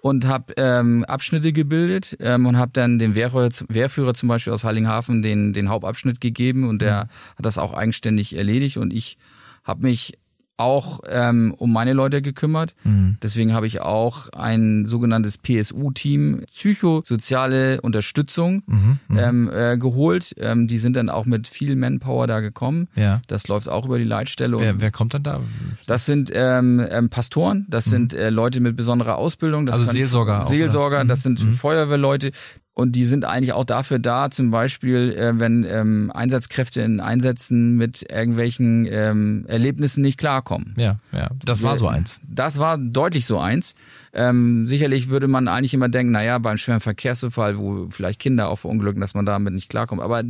und 0.00 0.26
habe 0.26 0.54
ähm, 0.56 1.04
Abschnitte 1.04 1.52
gebildet 1.52 2.16
ähm, 2.20 2.46
und 2.46 2.56
habe 2.56 2.70
dann 2.72 2.98
dem 2.98 3.14
Wehrführer, 3.14 3.50
Wehrführer 3.68 4.14
zum 4.14 4.28
Beispiel 4.28 4.52
aus 4.52 4.64
Heiligenhafen 4.64 5.22
den, 5.22 5.52
den 5.52 5.68
Hauptabschnitt 5.68 6.20
gegeben 6.20 6.68
und 6.68 6.82
der 6.82 7.04
mhm. 7.04 7.08
hat 7.38 7.46
das 7.46 7.58
auch 7.58 7.72
eigenständig 7.72 8.36
erledigt 8.36 8.76
und 8.76 8.92
ich 8.92 9.18
habe 9.64 9.82
mich 9.82 10.18
auch 10.58 11.00
ähm, 11.08 11.54
um 11.56 11.72
meine 11.72 11.92
Leute 11.92 12.20
gekümmert. 12.20 12.74
Mhm. 12.84 13.16
Deswegen 13.22 13.54
habe 13.54 13.66
ich 13.66 13.80
auch 13.80 14.28
ein 14.30 14.84
sogenanntes 14.86 15.38
PSU-Team, 15.38 16.42
psychosoziale 16.52 17.80
Unterstützung, 17.80 18.62
Mhm. 18.66 18.98
Mhm. 19.08 19.18
ähm, 19.18 19.50
äh, 19.52 19.78
geholt. 19.78 20.34
Ähm, 20.38 20.66
die 20.66 20.78
sind 20.78 20.96
dann 20.96 21.08
auch 21.10 21.24
mit 21.26 21.48
viel 21.48 21.76
Manpower 21.76 22.26
da 22.26 22.40
gekommen. 22.40 22.88
ja. 22.94 23.20
Das 23.28 23.46
läuft 23.48 23.68
auch 23.68 23.86
über 23.86 23.98
die 23.98 24.04
Leitstelle. 24.04 24.58
Wer, 24.58 24.80
wer 24.80 24.90
kommt 24.90 25.14
dann 25.14 25.22
da? 25.22 25.40
das 25.86 26.06
sind 26.06 26.30
ähm, 26.34 26.84
ähm, 26.90 27.08
Pastoren, 27.08 27.66
das 27.68 27.84
sind 27.84 28.14
äh, 28.14 28.30
Leute 28.30 28.60
mit 28.60 28.74
besonderer 28.76 29.16
Ausbildung. 29.16 29.64
Das 29.66 29.76
Mhm. 29.76 29.80
Also 29.80 29.92
können- 29.92 30.02
Seelsorger 30.02 30.42
auch, 30.42 30.48
Seelsorger, 30.48 30.96
oder? 31.00 31.04
das 31.08 31.22
sind 31.22 31.42
Mhm. 31.44 31.52
Feuerwehrleute. 31.54 32.32
Und 32.78 32.92
die 32.92 33.06
sind 33.06 33.24
eigentlich 33.24 33.54
auch 33.54 33.64
dafür 33.64 33.98
da, 33.98 34.30
zum 34.30 34.52
Beispiel, 34.52 35.12
äh, 35.18 35.40
wenn 35.40 35.64
ähm, 35.64 36.12
Einsatzkräfte 36.14 36.80
in 36.80 37.00
Einsätzen 37.00 37.76
mit 37.76 38.06
irgendwelchen 38.08 38.86
ähm, 38.88 39.44
Erlebnissen 39.48 40.00
nicht 40.00 40.16
klarkommen. 40.16 40.74
Ja, 40.76 41.00
ja. 41.10 41.28
Das 41.44 41.64
war 41.64 41.76
so 41.76 41.88
eins. 41.88 42.20
Das 42.22 42.60
war 42.60 42.78
deutlich 42.78 43.26
so 43.26 43.40
eins. 43.40 43.74
Ähm, 44.12 44.68
sicherlich 44.68 45.08
würde 45.08 45.26
man 45.26 45.48
eigentlich 45.48 45.74
immer 45.74 45.88
denken, 45.88 46.12
na 46.12 46.22
ja, 46.22 46.38
beim 46.38 46.56
schweren 46.56 46.78
Verkehrsunfall, 46.78 47.58
wo 47.58 47.88
vielleicht 47.90 48.20
Kinder 48.20 48.48
auch 48.48 48.60
verunglücken, 48.60 49.00
dass 49.00 49.12
man 49.12 49.26
damit 49.26 49.54
nicht 49.54 49.68
klarkommt. 49.68 50.00
Aber 50.00 50.22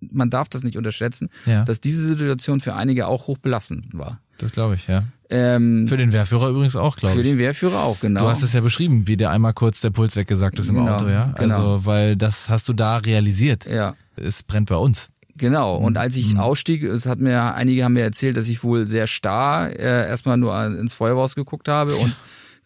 man 0.00 0.30
darf 0.30 0.48
das 0.48 0.62
nicht 0.64 0.76
unterschätzen, 0.76 1.28
Ja. 1.46 1.64
dass 1.64 1.80
diese 1.80 2.04
Situation 2.04 2.60
für 2.60 2.74
einige 2.74 3.06
auch 3.06 3.26
hoch 3.26 3.38
belastend 3.38 3.86
war. 3.92 4.20
Das 4.38 4.52
glaube 4.52 4.76
ich, 4.76 4.86
ja. 4.86 5.04
Ähm, 5.30 5.86
Für 5.88 5.96
den 5.96 6.12
Wehrführer 6.12 6.48
übrigens 6.48 6.76
auch, 6.76 6.96
glaube 6.96 7.16
für 7.16 7.20
ich. 7.20 7.26
den 7.26 7.38
Wehrführer 7.38 7.82
auch, 7.82 8.00
genau. 8.00 8.20
Du 8.22 8.28
hast 8.28 8.42
es 8.42 8.52
ja 8.54 8.60
beschrieben, 8.60 9.06
wie 9.08 9.16
dir 9.16 9.30
einmal 9.30 9.52
kurz 9.52 9.80
der 9.80 9.90
Puls 9.90 10.16
weggesagt 10.16 10.58
ist 10.58 10.68
im 10.70 10.76
Genau, 10.76 10.94
Auto, 10.94 11.08
ja? 11.08 11.34
genau. 11.36 11.54
Also, 11.56 11.86
weil 11.86 12.16
das 12.16 12.48
hast 12.48 12.68
du 12.68 12.72
da 12.72 12.96
realisiert. 12.98 13.66
ja. 13.66 13.94
Es 14.16 14.42
brennt 14.42 14.68
bei 14.68 14.74
uns. 14.76 15.10
Genau. 15.36 15.76
Und 15.76 15.96
als 15.96 16.16
ich 16.16 16.34
Mhm. 16.34 16.40
ausstieg, 16.40 16.82
es 16.82 17.06
hat 17.06 17.20
mir, 17.20 17.54
einige 17.54 17.84
haben 17.84 17.92
mir 17.92 18.02
erzählt, 18.02 18.36
dass 18.36 18.48
ich 18.48 18.64
wohl 18.64 18.88
sehr 18.88 19.06
starr 19.06 19.70
äh, 19.70 20.08
erstmal 20.08 20.36
nur 20.36 20.64
ins 20.66 20.92
Feuerhaus 20.94 21.36
geguckt 21.36 21.68
habe 21.68 21.94
und 21.94 22.16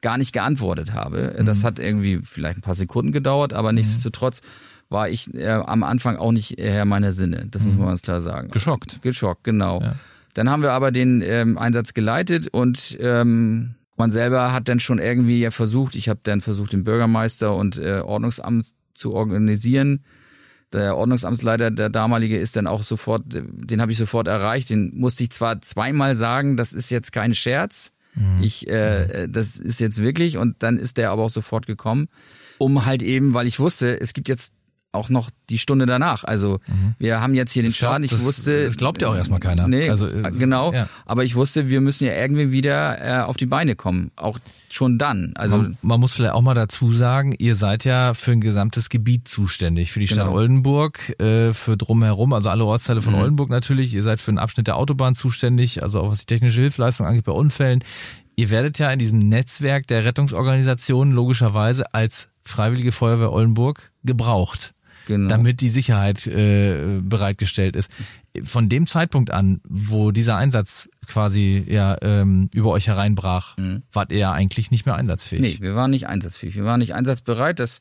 gar 0.00 0.16
nicht 0.16 0.32
geantwortet 0.32 0.92
habe. 0.94 1.36
Mhm. 1.38 1.44
Das 1.44 1.62
hat 1.64 1.78
irgendwie 1.78 2.20
vielleicht 2.22 2.56
ein 2.58 2.62
paar 2.62 2.74
Sekunden 2.74 3.12
gedauert, 3.12 3.52
aber 3.52 3.72
nichtsdestotrotz 3.72 4.40
war 4.92 5.08
ich 5.08 5.32
äh, 5.34 5.49
am 5.49 5.82
Anfang 5.82 6.16
auch 6.16 6.32
nicht 6.32 6.56
Herr 6.58 6.84
meiner 6.84 7.12
Sinne. 7.12 7.46
Das 7.50 7.64
muss 7.64 7.76
man 7.76 7.88
ganz 7.88 8.02
klar 8.02 8.20
sagen. 8.20 8.49
Mhm. 8.49 8.52
Geschockt. 8.52 9.02
Geschockt, 9.02 9.44
genau. 9.44 9.80
Ja. 9.80 9.94
Dann 10.34 10.49
haben 10.49 10.62
wir 10.62 10.72
aber 10.72 10.92
den 10.92 11.22
ähm, 11.22 11.58
Einsatz 11.58 11.94
geleitet 11.94 12.49
und 12.49 12.96
ähm, 13.00 13.75
man 13.96 14.11
selber 14.11 14.52
hat 14.52 14.68
dann 14.68 14.80
schon 14.80 14.99
irgendwie 14.99 15.40
ja 15.40 15.50
versucht, 15.50 15.96
ich 15.96 16.08
habe 16.08 16.20
dann 16.22 16.40
versucht, 16.40 16.72
den 16.72 16.84
Bürgermeister 16.84 17.54
und 17.54 17.78
äh, 17.78 18.00
Ordnungsamt 18.00 18.66
zu 18.94 19.12
organisieren. 19.12 20.04
Der 20.72 20.96
Ordnungsamtsleiter, 20.96 21.70
der 21.70 21.90
damalige, 21.90 22.38
ist 22.38 22.56
dann 22.56 22.66
auch 22.66 22.82
sofort, 22.82 23.25
den 23.28 23.82
habe 23.82 23.92
ich 23.92 23.99
sofort 23.99 24.26
erreicht. 24.26 24.70
Den 24.70 24.92
musste 24.94 25.22
ich 25.22 25.30
zwar 25.30 25.61
zweimal 25.61 26.16
sagen, 26.16 26.56
das 26.56 26.72
ist 26.72 26.90
jetzt 26.90 27.12
kein 27.12 27.34
Scherz. 27.34 27.90
Ich, 28.42 28.68
äh, 28.68 29.26
das 29.28 29.56
ist 29.56 29.80
jetzt 29.80 30.02
wirklich. 30.02 30.37
Und 30.37 30.62
dann 30.62 30.78
ist 30.78 30.99
der 30.99 31.11
aber 31.11 31.22
auch 31.22 31.30
sofort 31.30 31.66
gekommen, 31.66 32.08
um 32.58 32.84
halt 32.84 33.02
eben, 33.02 33.34
weil 33.34 33.46
ich 33.46 33.58
wusste, 33.58 34.00
es 34.00 34.12
gibt 34.12 34.28
jetzt 34.28 34.52
auch 34.92 35.08
noch 35.08 35.30
die 35.49 35.56
Stunde 35.58 35.87
danach. 35.87 36.22
Also 36.25 36.61
wir 36.99 37.20
haben 37.20 37.34
jetzt 37.34 37.52
hier 37.52 37.62
den 37.62 37.72
glaubt- 37.72 37.80
Schaden. 37.92 38.04
Ich 38.04 38.11
das- 38.11 38.25
wusste, 38.25 38.66
das 38.66 38.76
glaubt 38.76 39.00
ja 39.00 39.08
auch 39.08 39.16
erstmal 39.16 39.40
keiner. 39.40 39.66
Nee, 39.66 39.88
Also, 39.88 40.06
äh, 40.06 40.30
genau. 40.32 40.72
ja. 40.72 40.87
Aber 41.06 41.25
ich 41.25 41.34
wusste, 41.34 41.70
wir 41.70 41.80
müssen 41.80 42.04
ja 42.06 42.12
irgendwie 42.14 42.52
wieder 42.52 43.00
äh, 43.02 43.22
auf 43.22 43.38
die 43.38 43.46
Beine 43.46 43.75
kommen. 43.75 44.11
Auch 44.16 44.38
schon 44.70 44.99
dann. 44.99 45.32
Also 45.34 45.56
man, 45.56 45.78
man 45.82 45.99
muss 46.00 46.12
vielleicht 46.12 46.34
auch 46.34 46.42
mal 46.42 46.54
dazu 46.54 46.90
sagen, 46.92 47.34
ihr 47.38 47.56
seid 47.56 47.84
ja 47.87 48.12
für 48.14 48.32
ein 48.32 48.40
gesamtes 48.42 48.90
Gebiet 48.90 49.28
zuständig. 49.28 49.92
Für 49.92 50.00
die 50.00 50.08
Stadt 50.08 50.26
Genau. 50.26 50.37
Oldenburg, 50.37 51.18
äh, 51.20 51.54
für 51.54 51.76
drumherum, 51.78 52.32
also 52.34 52.50
alle 52.50 52.64
Ortsteile 52.66 53.00
von 53.02 53.14
Mhm. 53.14 53.20
Oldenburg 53.20 53.49
natürlich. 53.50 53.94
Ihr 53.94 54.02
seid 54.02 54.20
für 54.20 54.30
einen 54.30 54.38
Abschnitt 54.38 54.66
der 54.66 54.76
Autobahn 54.76 55.14
zuständig, 55.14 55.82
also 55.82 56.00
auch 56.02 56.11
was 56.11 56.20
die 56.20 56.26
technische 56.26 56.61
Hilfeleistung 56.61 57.06
angeht 57.06 57.25
bei 57.25 57.32
Unfällen. 57.32 57.82
Ihr 58.37 58.50
werdet 58.50 58.78
ja 58.78 58.90
in 58.92 58.99
diesem 58.99 59.18
Netzwerk 59.28 59.87
der 59.87 60.04
Rettungsorganisationen 60.04 61.12
logischerweise 61.14 61.92
als 61.94 62.28
Freiwillige 62.44 62.90
Feuerwehr 62.92 63.30
Oldenburg 63.30 63.92
gebraucht. 64.04 64.72
Genau. 65.06 65.28
damit 65.28 65.61
die 65.61 65.68
Sicherheit 65.68 66.26
äh, 66.26 67.00
bereitgestellt 67.02 67.76
ist. 67.76 67.90
Von 68.44 68.68
dem 68.68 68.87
Zeitpunkt 68.87 69.30
an, 69.30 69.61
wo 69.68 70.11
dieser 70.11 70.37
Einsatz 70.37 70.88
quasi 71.06 71.64
ja 71.68 71.97
ähm, 72.00 72.49
über 72.54 72.71
euch 72.71 72.87
hereinbrach, 72.87 73.56
wart 73.92 74.12
ihr 74.12 74.18
ja 74.18 74.32
eigentlich 74.32 74.71
nicht 74.71 74.87
mehr 74.87 74.94
einsatzfähig. 74.94 75.42
Mhm. 75.42 75.49
Nee, 75.49 75.59
wir 75.61 75.75
waren 75.75 75.90
nicht 75.90 76.06
einsatzfähig. 76.06 76.54
Wir 76.56 76.64
waren 76.64 76.80
nicht 76.80 76.94
einsatzbereit. 76.94 77.58
Das 77.58 77.80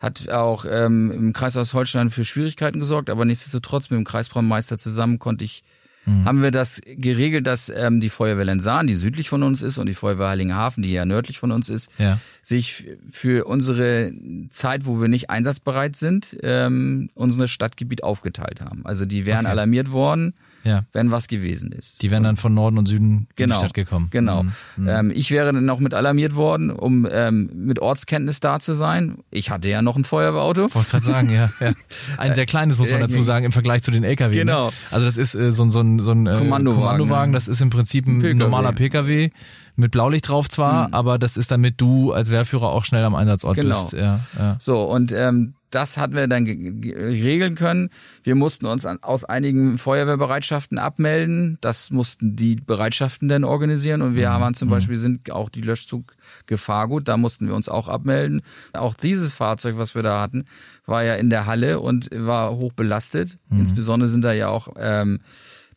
hat 0.00 0.28
auch 0.28 0.64
ähm, 0.68 1.10
im 1.10 1.32
Kreishaus 1.32 1.74
Holstein 1.74 2.10
für 2.10 2.24
Schwierigkeiten 2.24 2.78
gesorgt, 2.78 3.10
aber 3.10 3.24
nichtsdestotrotz 3.24 3.90
mit 3.90 3.98
dem 3.98 4.04
Kreisbraumeister 4.04 4.78
zusammen 4.78 5.18
konnte 5.18 5.44
ich 5.44 5.64
Mhm. 6.08 6.24
haben 6.24 6.42
wir 6.42 6.50
das 6.50 6.80
geregelt, 6.84 7.46
dass 7.46 7.68
ähm, 7.74 8.00
die 8.00 8.08
Feuerwehr 8.08 8.44
Lensahn, 8.44 8.86
die 8.86 8.94
südlich 8.94 9.28
von 9.28 9.42
uns 9.42 9.62
ist, 9.62 9.78
und 9.78 9.86
die 9.86 9.94
Feuerwehr 9.94 10.28
Heiligenhafen, 10.28 10.82
die 10.82 10.92
ja 10.92 11.04
nördlich 11.04 11.38
von 11.38 11.52
uns 11.52 11.68
ist, 11.68 11.90
Ja. 11.98 12.18
sich 12.42 12.86
für 13.10 13.44
unsere 13.46 14.12
Zeit, 14.48 14.86
wo 14.86 15.00
wir 15.00 15.08
nicht 15.08 15.30
einsatzbereit 15.30 15.96
sind, 15.96 16.36
ähm, 16.42 17.10
unser 17.14 17.46
Stadtgebiet 17.48 18.02
aufgeteilt 18.02 18.60
haben. 18.60 18.84
Also 18.84 19.04
die 19.04 19.26
wären 19.26 19.40
Okay. 19.40 19.48
alarmiert 19.50 19.92
worden, 19.92 20.34
Ja. 20.64 20.84
wenn 20.92 21.10
was 21.10 21.28
gewesen 21.28 21.72
ist. 21.72 22.02
Die 22.02 22.10
wären 22.10 22.24
dann 22.24 22.36
von 22.36 22.54
Norden 22.54 22.78
und 22.78 22.86
Süden 22.86 23.10
in 23.10 23.26
genau, 23.36 23.56
die 23.56 23.60
Stadt 23.60 23.74
gekommen. 23.74 24.08
Genau. 24.10 24.44
Mhm. 24.76 24.88
Ähm, 24.88 25.12
ich 25.14 25.30
wäre 25.30 25.52
dann 25.52 25.64
noch 25.64 25.78
mit 25.80 25.92
alarmiert 25.94 26.34
worden, 26.34 26.70
um 26.70 27.06
ähm, 27.10 27.50
mit 27.54 27.78
Ortskenntnis 27.80 28.40
da 28.40 28.58
zu 28.60 28.74
sein. 28.74 29.18
Ich 29.30 29.50
hatte 29.50 29.68
ja 29.68 29.82
noch 29.82 29.96
ein 29.96 30.04
Feuerwehrauto. 30.04 30.74
Wollte 30.74 30.90
gerade 30.90 31.06
sagen, 31.06 31.30
ja, 31.30 31.52
ja. 31.60 31.72
Ein 32.16 32.34
sehr 32.38 32.46
kleines, 32.46 32.78
muss 32.78 32.90
man 32.90 33.00
dazu 33.00 33.22
sagen, 33.22 33.44
im 33.44 33.52
Vergleich 33.52 33.82
zu 33.82 33.90
den 33.90 34.04
LKW. 34.04 34.34
Genau. 34.34 34.66
Ne? 34.68 34.72
Also 34.90 35.06
das 35.06 35.16
ist 35.16 35.34
äh, 35.34 35.52
so, 35.52 35.68
so 35.70 35.80
ein, 35.80 35.97
so 36.00 36.10
ein 36.12 36.26
äh, 36.26 36.34
Kommandowagen, 36.36 36.82
Kommandowagen, 36.82 37.32
das 37.32 37.48
ist 37.48 37.60
im 37.60 37.70
Prinzip 37.70 38.06
ein 38.06 38.18
PKW. 38.20 38.34
normaler 38.34 38.72
PKW 38.72 39.30
mit 39.76 39.90
Blaulicht 39.92 40.28
drauf 40.28 40.48
zwar, 40.48 40.88
aber 40.92 41.18
das 41.18 41.36
ist 41.36 41.50
damit 41.50 41.80
du 41.80 42.12
als 42.12 42.30
Wehrführer 42.30 42.68
auch 42.72 42.84
schnell 42.84 43.04
am 43.04 43.14
Einsatzort 43.14 43.56
Genau. 43.56 43.76
bist. 43.80 43.92
Ja, 43.92 44.20
ja. 44.38 44.56
So, 44.58 44.82
und 44.84 45.12
ähm, 45.12 45.54
das 45.70 45.96
hatten 45.98 46.14
wir 46.14 46.26
dann 46.28 46.44
ge- 46.44 46.72
ge- 46.72 46.94
regeln 46.96 47.54
können. 47.54 47.90
Wir 48.22 48.34
mussten 48.34 48.66
uns 48.66 48.86
an, 48.86 48.98
aus 49.02 49.24
einigen 49.24 49.76
Feuerwehrbereitschaften 49.78 50.78
abmelden. 50.78 51.58
Das 51.60 51.90
mussten 51.90 52.36
die 52.36 52.56
Bereitschaften 52.56 53.28
dann 53.28 53.44
organisieren. 53.44 54.02
Und 54.02 54.12
Mhm. 54.12 54.16
wir 54.16 54.30
haben 54.30 54.54
zum 54.54 54.70
Beispiel 54.70 54.96
sind 54.96 55.30
auch 55.30 55.48
die 55.50 55.60
Löschzug 55.60 56.14
Gefahrgut, 56.46 57.08
da 57.08 57.16
mussten 57.16 57.46
wir 57.48 57.54
uns 57.54 57.68
auch 57.68 57.88
abmelden. 57.88 58.42
Auch 58.72 58.94
dieses 58.94 59.34
Fahrzeug, 59.34 59.76
was 59.78 59.94
wir 59.94 60.02
da 60.02 60.20
hatten, 60.20 60.44
war 60.86 61.04
ja 61.04 61.14
in 61.16 61.28
der 61.30 61.46
Halle 61.46 61.80
und 61.80 62.08
war 62.12 62.56
hoch 62.56 62.72
belastet. 62.72 63.38
Mhm. 63.48 63.60
Insbesondere 63.60 64.08
sind 64.08 64.24
da 64.24 64.32
ja 64.32 64.48
auch 64.48 64.68
ähm, 64.78 65.20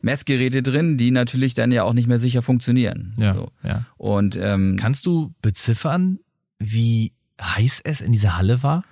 Messgeräte 0.00 0.62
drin, 0.62 0.96
die 0.96 1.10
natürlich 1.10 1.54
dann 1.54 1.70
ja 1.70 1.84
auch 1.84 1.92
nicht 1.92 2.08
mehr 2.08 2.18
sicher 2.18 2.42
funktionieren. 2.42 3.14
Ja, 3.18 3.34
So. 3.34 3.48
ja. 3.62 3.84
Und 3.98 4.36
ähm, 4.36 4.76
Kannst 4.80 5.06
du 5.06 5.32
beziffern, 5.42 6.18
wie 6.58 7.12
heiß 7.40 7.80
es 7.84 8.00
in 8.00 8.12
dieser 8.12 8.36
Halle 8.36 8.62
war? 8.62 8.82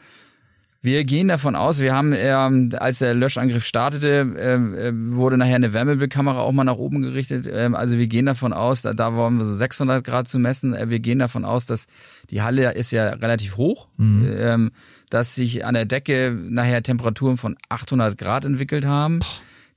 Wir 0.83 1.05
gehen 1.05 1.29
davon 1.29 1.57
aus, 1.57 1.81
wir 1.81 1.93
haben, 1.93 2.15
ähm, 2.17 2.71
als 2.79 3.01
der 3.01 3.15
Löschangriff 3.15 3.67
startete, 3.67 4.35
ähm, 4.39 4.75
äh, 4.75 5.15
wurde 5.15 5.37
nachher 5.37 5.57
eine 5.57 5.75
Wärmebildkamera 5.75 6.41
auch 6.41 6.53
mal 6.53 6.65
nach 6.65 6.77
oben 6.77 7.03
gerichtet. 7.03 7.47
Ähm, 7.53 7.75
also 7.75 7.99
wir 7.99 8.07
gehen 8.07 8.25
davon 8.25 8.55
aus, 8.55 8.81
da, 8.81 8.95
da 8.95 9.15
waren 9.15 9.39
wir 9.39 9.45
so 9.45 9.53
600 9.53 10.03
Grad 10.03 10.27
zu 10.27 10.39
messen. 10.39 10.73
Äh, 10.73 10.89
wir 10.89 11.01
gehen 11.01 11.19
davon 11.19 11.45
aus, 11.45 11.67
dass 11.67 11.87
die 12.31 12.41
Halle 12.41 12.73
ist 12.73 12.93
ja 12.93 13.11
relativ 13.11 13.59
hoch, 13.59 13.89
ähm, 13.99 14.71
dass 15.11 15.35
sich 15.35 15.67
an 15.67 15.75
der 15.75 15.85
Decke 15.85 16.35
nachher 16.49 16.83
Temperaturen 16.83 17.37
von 17.37 17.59
800 17.69 18.17
Grad 18.17 18.47
entwickelt 18.47 18.87
haben, 18.87 19.19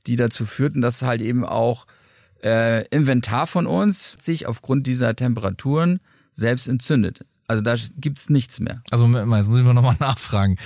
die 0.08 0.16
dazu 0.16 0.46
führten, 0.46 0.80
dass 0.80 1.02
halt 1.02 1.22
eben 1.22 1.44
auch 1.44 1.86
äh, 2.46 2.88
Inventar 2.88 3.48
von 3.48 3.68
uns 3.68 4.16
sich 4.20 4.48
aufgrund 4.48 4.88
dieser 4.88 5.18
Temperaturen 5.18 6.00
selbst 6.32 6.70
entzündet. 6.70 7.26
Also 7.48 7.62
da 7.62 7.76
gibt's 7.98 8.30
nichts 8.30 8.60
mehr. 8.60 8.82
Also 8.90 9.06
jetzt 9.08 9.26
muss 9.28 9.60
ich 9.60 9.66
mal 9.66 9.74
nochmal 9.74 9.98
nachfragen. 10.00 10.58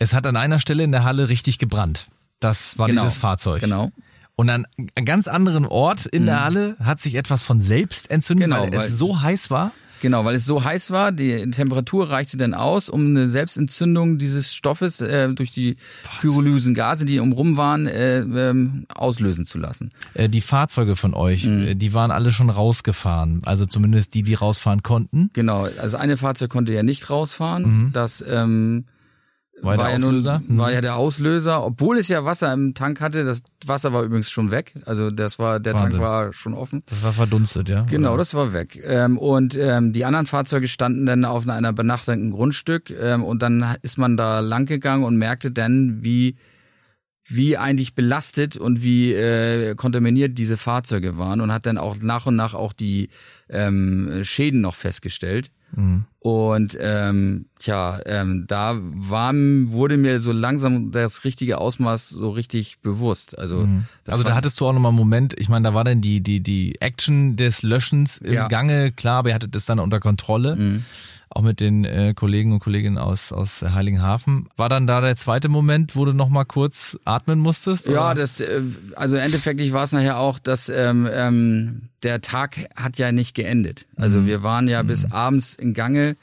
Es 0.00 0.14
hat 0.14 0.26
an 0.26 0.34
einer 0.36 0.58
Stelle 0.58 0.82
in 0.82 0.90
der 0.92 1.04
Halle 1.04 1.28
richtig 1.28 1.58
gebrannt. 1.58 2.08
Das 2.40 2.78
war 2.78 2.88
Genau. 2.88 3.02
dieses 3.04 3.18
Fahrzeug. 3.18 3.60
Genau. 3.60 3.92
Und 4.34 4.48
an 4.48 4.66
einem 4.78 5.04
ganz 5.04 5.28
anderen 5.28 5.66
Ort 5.66 6.06
in 6.06 6.24
der 6.24 6.42
Halle 6.42 6.74
hat 6.82 6.98
sich 7.00 7.14
etwas 7.14 7.42
von 7.42 7.60
selbst 7.60 8.10
entzündet, 8.10 8.48
Genau, 8.48 8.62
weil, 8.62 8.72
weil- 8.72 8.86
es 8.86 8.96
so 8.98 9.20
heiß 9.20 9.50
war. 9.50 9.72
Genau, 10.00 10.24
weil 10.24 10.34
es 10.36 10.46
so 10.46 10.64
heiß 10.64 10.92
war, 10.92 11.12
die 11.12 11.50
Temperatur 11.50 12.08
reichte 12.08 12.38
dann 12.38 12.54
aus, 12.54 12.88
um 12.88 13.04
eine 13.08 13.28
Selbstentzündung 13.28 14.16
dieses 14.16 14.54
Stoffes 14.54 15.02
äh, 15.02 15.28
durch 15.34 15.50
die 15.52 15.76
pyrolysen 16.22 16.72
Gase, 16.72 17.04
die 17.04 17.18
umrum 17.18 17.58
waren, 17.58 17.86
äh, 17.86 18.20
ähm, 18.20 18.86
auslösen 18.88 19.44
zu 19.44 19.58
lassen. 19.58 19.90
Äh, 20.14 20.30
Die 20.30 20.40
Fahrzeuge 20.40 20.96
von 20.96 21.12
euch, 21.12 21.44
Mhm. 21.44 21.62
äh, 21.62 21.74
die 21.74 21.92
waren 21.92 22.10
alle 22.10 22.32
schon 22.32 22.48
rausgefahren. 22.48 23.42
Also 23.44 23.66
zumindest 23.66 24.14
die, 24.14 24.22
die 24.22 24.32
rausfahren 24.32 24.82
konnten. 24.82 25.28
Genau, 25.34 25.68
also 25.78 25.98
eine 25.98 26.16
Fahrzeug 26.16 26.48
konnte 26.48 26.72
ja 26.72 26.82
nicht 26.82 27.10
rausfahren. 27.10 27.90
Das 27.92 28.24
ähm, 28.26 28.86
War 29.62 29.76
der 29.76 29.88
ja 29.88 29.94
Auslöser? 29.96 30.42
Nun, 30.46 30.58
war 30.58 30.72
ja 30.72 30.80
der 30.80 30.96
Auslöser, 30.96 31.64
obwohl 31.64 31.98
es 31.98 32.08
ja 32.08 32.24
Wasser 32.24 32.52
im 32.52 32.74
Tank 32.74 33.00
hatte. 33.00 33.24
Das 33.24 33.42
Wasser 33.66 33.92
war 33.92 34.02
übrigens 34.02 34.30
schon 34.30 34.50
weg. 34.50 34.74
Also 34.86 35.10
das 35.10 35.38
war 35.38 35.60
der 35.60 35.74
Wahnsinn. 35.74 35.90
Tank 35.90 36.02
war 36.02 36.32
schon 36.32 36.54
offen. 36.54 36.82
Das 36.86 37.02
war 37.02 37.12
verdunstet, 37.12 37.68
ja? 37.68 37.82
Genau, 37.82 38.16
das 38.16 38.34
war 38.34 38.52
weg. 38.52 38.80
Ähm, 38.84 39.18
und 39.18 39.56
ähm, 39.56 39.92
die 39.92 40.04
anderen 40.04 40.26
Fahrzeuge 40.26 40.68
standen 40.68 41.06
dann 41.06 41.24
auf 41.24 41.48
einer 41.48 41.72
benachteten 41.72 42.30
Grundstück 42.30 42.90
ähm, 42.90 43.22
und 43.22 43.42
dann 43.42 43.76
ist 43.82 43.98
man 43.98 44.16
da 44.16 44.40
lang 44.40 44.66
gegangen 44.66 45.04
und 45.04 45.16
merkte 45.16 45.50
dann, 45.50 46.02
wie 46.02 46.36
wie 47.30 47.56
eigentlich 47.56 47.94
belastet 47.94 48.56
und 48.56 48.82
wie 48.82 49.12
äh, 49.12 49.74
kontaminiert 49.76 50.36
diese 50.36 50.56
Fahrzeuge 50.56 51.16
waren 51.16 51.40
und 51.40 51.52
hat 51.52 51.64
dann 51.64 51.78
auch 51.78 51.96
nach 52.00 52.26
und 52.26 52.34
nach 52.34 52.54
auch 52.54 52.72
die 52.72 53.08
ähm, 53.48 54.22
Schäden 54.24 54.60
noch 54.60 54.74
festgestellt. 54.74 55.52
Mhm. 55.74 56.04
Und 56.18 56.76
ähm, 56.78 57.46
tja, 57.58 57.98
ähm, 58.04 58.44
da 58.46 58.76
war, 58.78 59.32
wurde 59.34 59.96
mir 59.96 60.20
so 60.20 60.32
langsam 60.32 60.90
das 60.90 61.24
richtige 61.24 61.58
Ausmaß 61.58 62.10
so 62.10 62.30
richtig 62.30 62.80
bewusst. 62.80 63.38
Also, 63.38 63.60
mhm. 63.60 63.84
also 64.06 64.22
da 64.22 64.34
hattest 64.34 64.60
du 64.60 64.66
auch 64.66 64.74
nochmal 64.74 64.90
einen 64.90 64.98
Moment, 64.98 65.34
ich 65.38 65.48
meine, 65.48 65.68
da 65.68 65.74
war 65.74 65.84
dann 65.84 66.02
die, 66.02 66.20
die, 66.22 66.42
die 66.42 66.78
Action 66.80 67.36
des 67.36 67.62
Löschens 67.62 68.18
im 68.18 68.34
ja. 68.34 68.48
Gange, 68.48 68.92
klar, 68.92 69.20
aber 69.20 69.30
ihr 69.30 69.34
hattet 69.34 69.54
das 69.54 69.64
dann 69.64 69.78
unter 69.78 69.98
Kontrolle. 69.98 70.56
Mhm 70.56 70.84
auch 71.32 71.42
mit 71.42 71.60
den 71.60 71.84
äh, 71.84 72.12
Kollegen 72.14 72.52
und 72.52 72.58
Kolleginnen 72.58 72.98
aus, 72.98 73.32
aus 73.32 73.62
Heiligenhafen. 73.62 74.48
War 74.56 74.68
dann 74.68 74.88
da 74.88 75.00
der 75.00 75.16
zweite 75.16 75.48
Moment, 75.48 75.94
wo 75.94 76.04
du 76.04 76.12
noch 76.12 76.28
mal 76.28 76.44
kurz 76.44 76.98
atmen 77.04 77.38
musstest? 77.38 77.86
Oder? 77.86 77.96
Ja, 77.96 78.14
das, 78.14 78.40
äh, 78.40 78.62
also 78.96 79.16
endeffektlich 79.16 79.72
war 79.72 79.84
es 79.84 79.92
nachher 79.92 80.18
auch, 80.18 80.40
dass 80.40 80.68
ähm, 80.68 81.08
ähm, 81.10 81.82
der 82.02 82.20
Tag 82.20 82.56
hat 82.76 82.98
ja 82.98 83.12
nicht 83.12 83.34
geendet. 83.34 83.86
Also 83.96 84.20
mhm. 84.20 84.26
wir 84.26 84.42
waren 84.42 84.68
ja 84.68 84.82
mhm. 84.82 84.86
bis 84.88 85.10
abends 85.12 85.54
in 85.54 85.74
Gange. 85.74 86.16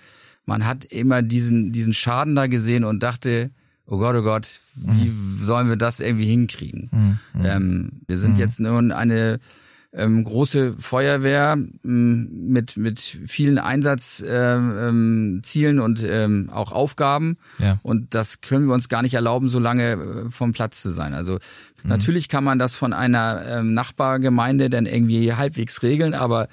Man 0.46 0.66
hat 0.66 0.86
immer 0.86 1.22
diesen, 1.22 1.72
diesen 1.72 1.94
Schaden 1.94 2.36
da 2.36 2.48
gesehen 2.48 2.84
und 2.84 3.04
dachte, 3.04 3.52
oh 3.86 3.98
Gott, 3.98 4.16
oh 4.16 4.24
Gott, 4.24 4.60
wie 4.76 5.10
mhm. 5.10 5.38
sollen 5.40 5.70
wir 5.70 5.76
das 5.76 6.00
irgendwie 6.00 6.26
hinkriegen? 6.26 6.90
Mhm. 6.92 7.46
Ähm, 7.46 7.92
wir 8.08 8.18
sind 8.18 8.34
mhm. 8.34 8.40
jetzt 8.40 8.60
nun 8.60 8.92
eine 8.92 9.40
ähm, 9.94 10.24
große 10.24 10.76
Feuerwehr 10.78 11.54
ähm, 11.54 12.50
mit 12.50 12.78
mit 12.78 13.00
vielen 13.00 13.58
Einsatzzielen 13.58 15.78
ähm, 15.78 15.82
und 15.82 16.04
ähm, 16.04 16.50
auch 16.52 16.72
Aufgaben 16.72 17.38
ja. 17.60 17.80
und 17.84 18.14
das 18.14 18.42
können 18.42 18.68
wir 18.68 18.74
uns 18.74 18.90
gar 18.90 19.02
nicht 19.02 19.14
erlauben, 19.14 19.50
so 19.50 19.60
lange 19.60 19.94
äh, 19.94 20.30
vom 20.30 20.52
Platz 20.52 20.82
zu 20.82 20.90
sein. 20.90 21.14
Also 21.14 21.34
mhm. 21.34 21.90
natürlich 21.90 22.30
kann 22.30 22.44
man 22.44 22.60
das 22.60 22.76
von 22.76 22.94
einer 22.94 23.44
ähm, 23.48 23.74
Nachbargemeinde 23.74 24.70
dann 24.70 24.86
irgendwie 24.86 25.34
halbwegs 25.34 25.84
regeln, 25.84 26.14
aber 26.14 26.48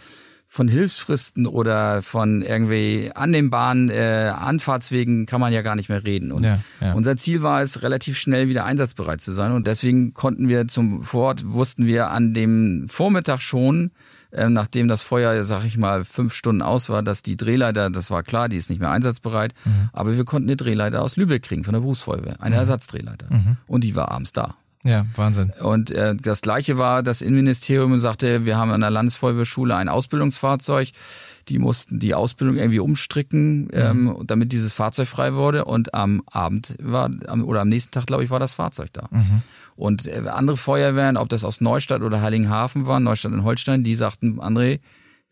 von 0.54 0.68
Hilfsfristen 0.68 1.48
oder 1.48 2.00
von 2.00 2.40
irgendwie 2.40 3.10
annehmbaren 3.12 3.90
äh, 3.90 4.32
Anfahrtswegen 4.36 5.26
kann 5.26 5.40
man 5.40 5.52
ja 5.52 5.62
gar 5.62 5.74
nicht 5.74 5.88
mehr 5.88 6.04
reden. 6.04 6.30
Und 6.30 6.44
ja, 6.44 6.60
ja. 6.80 6.92
unser 6.92 7.16
Ziel 7.16 7.42
war 7.42 7.60
es, 7.60 7.82
relativ 7.82 8.16
schnell 8.16 8.48
wieder 8.48 8.64
einsatzbereit 8.64 9.20
zu 9.20 9.32
sein. 9.32 9.50
Und 9.50 9.66
deswegen 9.66 10.14
konnten 10.14 10.46
wir 10.46 10.68
zum 10.68 11.02
Fort, 11.02 11.42
wussten 11.44 11.86
wir 11.86 12.12
an 12.12 12.34
dem 12.34 12.86
Vormittag 12.86 13.40
schon, 13.40 13.90
äh, 14.30 14.48
nachdem 14.48 14.86
das 14.86 15.02
Feuer, 15.02 15.42
sag 15.42 15.64
ich 15.64 15.76
mal, 15.76 16.04
fünf 16.04 16.32
Stunden 16.32 16.62
aus 16.62 16.88
war, 16.88 17.02
dass 17.02 17.22
die 17.22 17.36
Drehleiter, 17.36 17.90
das 17.90 18.12
war 18.12 18.22
klar, 18.22 18.48
die 18.48 18.56
ist 18.56 18.70
nicht 18.70 18.78
mehr 18.78 18.92
einsatzbereit, 18.92 19.54
mhm. 19.64 19.90
aber 19.92 20.16
wir 20.16 20.24
konnten 20.24 20.48
eine 20.48 20.56
Drehleiter 20.56 21.02
aus 21.02 21.16
Lübeck 21.16 21.42
kriegen 21.42 21.64
von 21.64 21.74
der 21.74 21.80
Berufsfeuerwehr, 21.80 22.40
eine 22.40 22.54
mhm. 22.54 22.60
Ersatzdrehleiter. 22.60 23.26
Mhm. 23.28 23.56
Und 23.66 23.82
die 23.82 23.96
war 23.96 24.12
abends 24.12 24.32
da. 24.32 24.54
Ja, 24.84 25.06
Wahnsinn. 25.16 25.50
Und 25.60 25.90
äh, 25.90 26.14
das 26.14 26.42
gleiche 26.42 26.76
war, 26.76 27.02
das 27.02 27.22
Innenministerium 27.22 27.96
sagte, 27.96 28.44
wir 28.44 28.58
haben 28.58 28.70
an 28.70 28.82
der 28.82 28.90
Landesfeuerwehrschule 28.90 29.74
ein 29.74 29.88
Ausbildungsfahrzeug. 29.88 30.90
Die 31.48 31.58
mussten 31.58 31.98
die 31.98 32.14
Ausbildung 32.14 32.56
irgendwie 32.56 32.80
umstricken, 32.80 33.68
ähm, 33.72 34.04
mhm. 34.04 34.26
damit 34.26 34.52
dieses 34.52 34.72
Fahrzeug 34.74 35.08
frei 35.08 35.34
wurde. 35.34 35.64
Und 35.64 35.94
am 35.94 36.22
Abend 36.26 36.76
war, 36.82 37.10
am, 37.26 37.44
oder 37.44 37.62
am 37.62 37.68
nächsten 37.68 37.92
Tag, 37.92 38.06
glaube 38.06 38.24
ich, 38.24 38.30
war 38.30 38.40
das 38.40 38.54
Fahrzeug 38.54 38.92
da. 38.92 39.08
Mhm. 39.10 39.42
Und 39.74 40.06
äh, 40.06 40.22
andere 40.28 40.58
Feuerwehren, 40.58 41.16
ob 41.16 41.30
das 41.30 41.44
aus 41.44 41.62
Neustadt 41.62 42.02
oder 42.02 42.20
Heiligenhafen 42.20 42.86
war, 42.86 43.00
Neustadt 43.00 43.32
und 43.32 43.42
Holstein, 43.42 43.84
die 43.84 43.94
sagten, 43.94 44.38
André, 44.38 44.80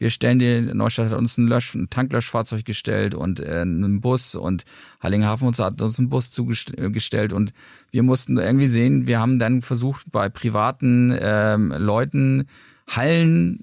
wir 0.03 0.11
stellen 0.11 0.41
dir, 0.41 0.61
Neustadt 0.75 1.11
hat 1.11 1.19
uns 1.19 1.39
ein, 1.39 1.47
Lösch, 1.47 1.77
ein 1.77 1.89
Tanklöschfahrzeug 1.89 2.65
gestellt 2.65 3.15
und 3.15 3.39
äh, 3.39 3.61
einen 3.61 4.01
Bus 4.01 4.35
und 4.35 4.65
Heiligenhafen 5.01 5.47
uns 5.47 5.61
hat 5.61 5.81
uns 5.81 6.01
einen 6.01 6.09
Bus 6.09 6.33
zugestellt 6.33 7.33
und 7.33 7.53
wir 7.93 8.03
mussten 8.03 8.37
irgendwie 8.37 8.67
sehen, 8.67 9.07
wir 9.07 9.21
haben 9.21 9.39
dann 9.39 9.63
versucht 9.63 10.11
bei 10.11 10.29
privaten 10.29 11.17
ähm, 11.21 11.73
Leuten 11.79 12.49
Hallenfläche 12.91 13.61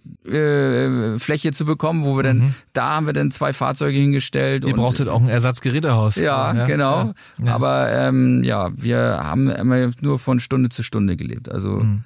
äh, 1.49 1.52
zu 1.52 1.65
bekommen, 1.65 2.06
wo 2.06 2.15
wir 2.15 2.23
dann, 2.23 2.38
mhm. 2.38 2.56
da 2.71 2.95
haben 2.95 3.06
wir 3.06 3.12
dann 3.12 3.32
zwei 3.32 3.52
Fahrzeuge 3.52 3.97
hingestellt. 3.97 4.63
Ihr 4.63 4.75
brauchtet 4.75 5.10
auch 5.10 5.19
ein 5.21 5.28
Ersatzgerätehaus. 5.28 6.15
Ja, 6.15 6.56
ja 6.56 6.65
genau. 6.65 7.04
Ja, 7.04 7.13
ja. 7.43 7.54
Aber 7.54 7.91
ähm, 7.91 8.45
ja, 8.45 8.69
wir 8.78 9.19
haben 9.21 9.49
immer 9.49 9.91
nur 9.99 10.19
von 10.19 10.39
Stunde 10.39 10.69
zu 10.69 10.84
Stunde 10.84 11.17
gelebt. 11.17 11.52
Also 11.52 11.82
mhm 11.82 12.06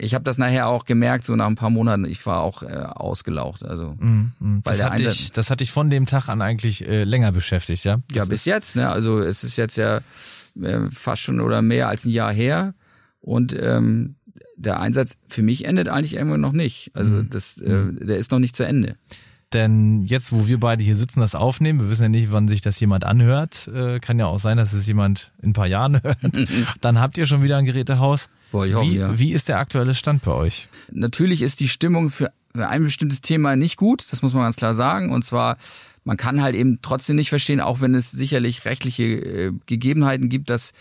ich 0.00 0.14
habe 0.14 0.24
das 0.24 0.38
nachher 0.38 0.66
auch 0.66 0.84
gemerkt, 0.84 1.24
so 1.24 1.36
nach 1.36 1.46
ein 1.46 1.54
paar 1.54 1.70
Monaten, 1.70 2.04
ich 2.04 2.24
war 2.26 2.40
auch 2.40 2.62
äh, 2.62 2.66
ausgelaucht. 2.66 3.64
Also, 3.64 3.94
mm, 3.98 4.32
mm. 4.38 4.60
Weil 4.64 4.76
das, 4.76 4.90
hat 4.90 4.98
dich, 4.98 5.32
das 5.32 5.50
hat 5.50 5.60
dich 5.60 5.70
von 5.70 5.90
dem 5.90 6.06
Tag 6.06 6.28
an 6.28 6.40
eigentlich 6.40 6.86
äh, 6.88 7.04
länger 7.04 7.32
beschäftigt, 7.32 7.84
ja? 7.84 8.00
Das 8.08 8.16
ja, 8.16 8.24
bis 8.24 8.44
jetzt, 8.44 8.76
ne? 8.76 8.88
Also 8.88 9.20
es 9.20 9.44
ist 9.44 9.56
jetzt 9.56 9.76
ja 9.76 10.00
äh, 10.60 10.90
fast 10.90 11.22
schon 11.22 11.40
oder 11.40 11.62
mehr 11.62 11.88
als 11.88 12.04
ein 12.04 12.10
Jahr 12.10 12.32
her. 12.32 12.74
Und 13.20 13.54
ähm, 13.58 14.16
der 14.56 14.80
Einsatz 14.80 15.18
für 15.28 15.42
mich 15.42 15.66
endet 15.66 15.88
eigentlich 15.88 16.14
irgendwo 16.14 16.36
noch 16.36 16.52
nicht. 16.52 16.90
Also 16.94 17.14
mm. 17.14 17.30
das, 17.30 17.58
äh, 17.58 17.68
mm. 17.68 18.06
der 18.06 18.18
ist 18.18 18.30
noch 18.30 18.38
nicht 18.38 18.56
zu 18.56 18.64
Ende. 18.64 18.96
Denn 19.52 20.04
jetzt, 20.04 20.32
wo 20.32 20.46
wir 20.46 20.60
beide 20.60 20.82
hier 20.84 20.94
sitzen, 20.94 21.20
das 21.20 21.34
aufnehmen, 21.34 21.80
wir 21.80 21.90
wissen 21.90 22.02
ja 22.02 22.08
nicht, 22.08 22.30
wann 22.30 22.46
sich 22.46 22.60
das 22.60 22.78
jemand 22.78 23.04
anhört. 23.04 23.68
Äh, 23.68 23.98
kann 23.98 24.18
ja 24.18 24.26
auch 24.26 24.38
sein, 24.38 24.56
dass 24.56 24.72
es 24.72 24.86
jemand 24.86 25.32
in 25.42 25.50
ein 25.50 25.52
paar 25.52 25.66
Jahren 25.66 26.00
hört. 26.02 26.18
Dann 26.80 27.00
habt 27.00 27.18
ihr 27.18 27.26
schon 27.26 27.42
wieder 27.42 27.56
ein 27.56 27.64
Gerätehaus. 27.64 28.28
Boah, 28.52 28.66
ich 28.66 28.74
hoffe, 28.74 28.86
wie, 28.86 28.96
ja. 28.98 29.18
wie 29.18 29.32
ist 29.32 29.48
der 29.48 29.58
aktuelle 29.58 29.94
Stand 29.94 30.22
bei 30.22 30.32
euch? 30.32 30.68
Natürlich 30.92 31.42
ist 31.42 31.60
die 31.60 31.68
Stimmung 31.68 32.10
für 32.10 32.32
ein 32.54 32.82
bestimmtes 32.82 33.20
Thema 33.20 33.56
nicht 33.56 33.76
gut, 33.76 34.06
das 34.10 34.22
muss 34.22 34.34
man 34.34 34.44
ganz 34.44 34.56
klar 34.56 34.74
sagen. 34.74 35.12
Und 35.12 35.24
zwar, 35.24 35.56
man 36.04 36.16
kann 36.16 36.42
halt 36.42 36.56
eben 36.56 36.80
trotzdem 36.82 37.16
nicht 37.16 37.28
verstehen, 37.28 37.60
auch 37.60 37.80
wenn 37.80 37.94
es 37.94 38.10
sicherlich 38.10 38.64
rechtliche 38.64 39.04
äh, 39.04 39.52
Gegebenheiten 39.66 40.28
gibt, 40.28 40.50
dass 40.50 40.72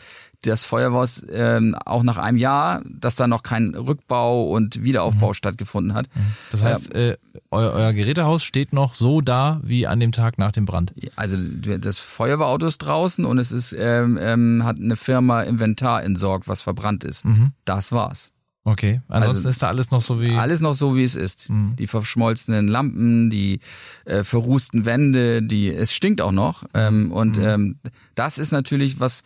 das 0.41 0.63
Feuerwehr 0.63 1.07
ähm, 1.31 1.75
auch 1.85 2.03
nach 2.03 2.17
einem 2.17 2.37
Jahr, 2.37 2.81
dass 2.85 3.15
da 3.15 3.27
noch 3.27 3.43
kein 3.43 3.75
Rückbau 3.75 4.49
und 4.49 4.83
Wiederaufbau 4.83 5.29
mhm. 5.29 5.33
stattgefunden 5.33 5.93
hat. 5.93 6.07
Mhm. 6.15 6.21
Das 6.51 6.63
heißt, 6.63 6.95
äh, 6.95 7.17
euer, 7.51 7.73
euer 7.73 7.93
Gerätehaus 7.93 8.43
steht 8.43 8.71
noch 8.71 8.93
so 8.93 9.21
da 9.21 9.59
wie 9.63 9.87
an 9.87 9.99
dem 9.99 10.11
Tag 10.11 10.37
nach 10.37 10.51
dem 10.51 10.65
Brand. 10.65 10.93
Also 11.15 11.37
das 11.37 11.97
Feuerwehrauto 11.97 12.67
ist 12.67 12.79
draußen 12.79 13.25
und 13.25 13.37
es 13.37 13.51
ist 13.51 13.75
ähm, 13.77 14.17
ähm, 14.21 14.63
hat 14.63 14.77
eine 14.77 14.95
Firma 14.95 15.41
Inventar 15.41 16.03
entsorgt, 16.03 16.47
was 16.47 16.61
verbrannt 16.61 17.03
ist. 17.03 17.25
Mhm. 17.25 17.51
Das 17.65 17.91
war's. 17.91 18.31
Okay, 18.65 19.01
ansonsten 19.07 19.37
also, 19.37 19.49
ist 19.49 19.63
da 19.63 19.67
alles 19.69 19.89
noch 19.89 20.01
so 20.01 20.21
wie 20.21 20.35
alles 20.35 20.61
noch 20.61 20.75
so 20.75 20.95
wie 20.95 21.03
es 21.03 21.15
ist. 21.15 21.49
Mhm. 21.49 21.75
Die 21.77 21.87
verschmolzenen 21.87 22.67
Lampen, 22.67 23.29
die 23.29 23.61
äh, 24.05 24.23
verrußten 24.23 24.85
Wände, 24.85 25.41
die 25.41 25.73
es 25.73 25.93
stinkt 25.93 26.21
auch 26.21 26.31
noch 26.31 26.63
ähm, 26.73 27.11
und 27.11 27.37
mhm. 27.37 27.43
ähm, 27.43 27.79
das 28.15 28.37
ist 28.37 28.51
natürlich 28.51 28.99
was 28.99 29.23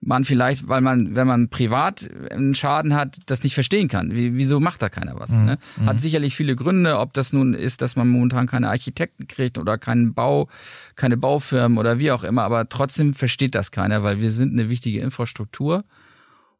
man 0.00 0.24
vielleicht, 0.24 0.66
weil 0.66 0.80
man, 0.80 1.14
wenn 1.14 1.26
man 1.26 1.48
privat 1.48 2.08
einen 2.30 2.54
Schaden 2.54 2.94
hat, 2.94 3.18
das 3.26 3.42
nicht 3.42 3.54
verstehen 3.54 3.88
kann. 3.88 4.12
Wie, 4.12 4.34
wieso 4.34 4.58
macht 4.58 4.80
da 4.80 4.88
keiner 4.88 5.20
was? 5.20 5.38
Mhm. 5.38 5.44
Ne? 5.44 5.58
Hat 5.84 5.96
mhm. 5.96 6.00
sicherlich 6.00 6.34
viele 6.34 6.56
Gründe, 6.56 6.98
ob 6.98 7.12
das 7.12 7.34
nun 7.34 7.52
ist, 7.52 7.82
dass 7.82 7.96
man 7.96 8.08
momentan 8.08 8.46
keine 8.46 8.68
Architekten 8.70 9.28
kriegt 9.28 9.58
oder 9.58 9.76
keinen 9.76 10.14
Bau, 10.14 10.48
keine 10.96 11.18
Baufirmen 11.18 11.76
oder 11.76 11.98
wie 11.98 12.12
auch 12.12 12.24
immer, 12.24 12.42
aber 12.42 12.68
trotzdem 12.68 13.12
versteht 13.12 13.54
das 13.54 13.72
keiner, 13.72 14.02
weil 14.02 14.20
wir 14.20 14.32
sind 14.32 14.52
eine 14.52 14.70
wichtige 14.70 15.00
Infrastruktur 15.00 15.84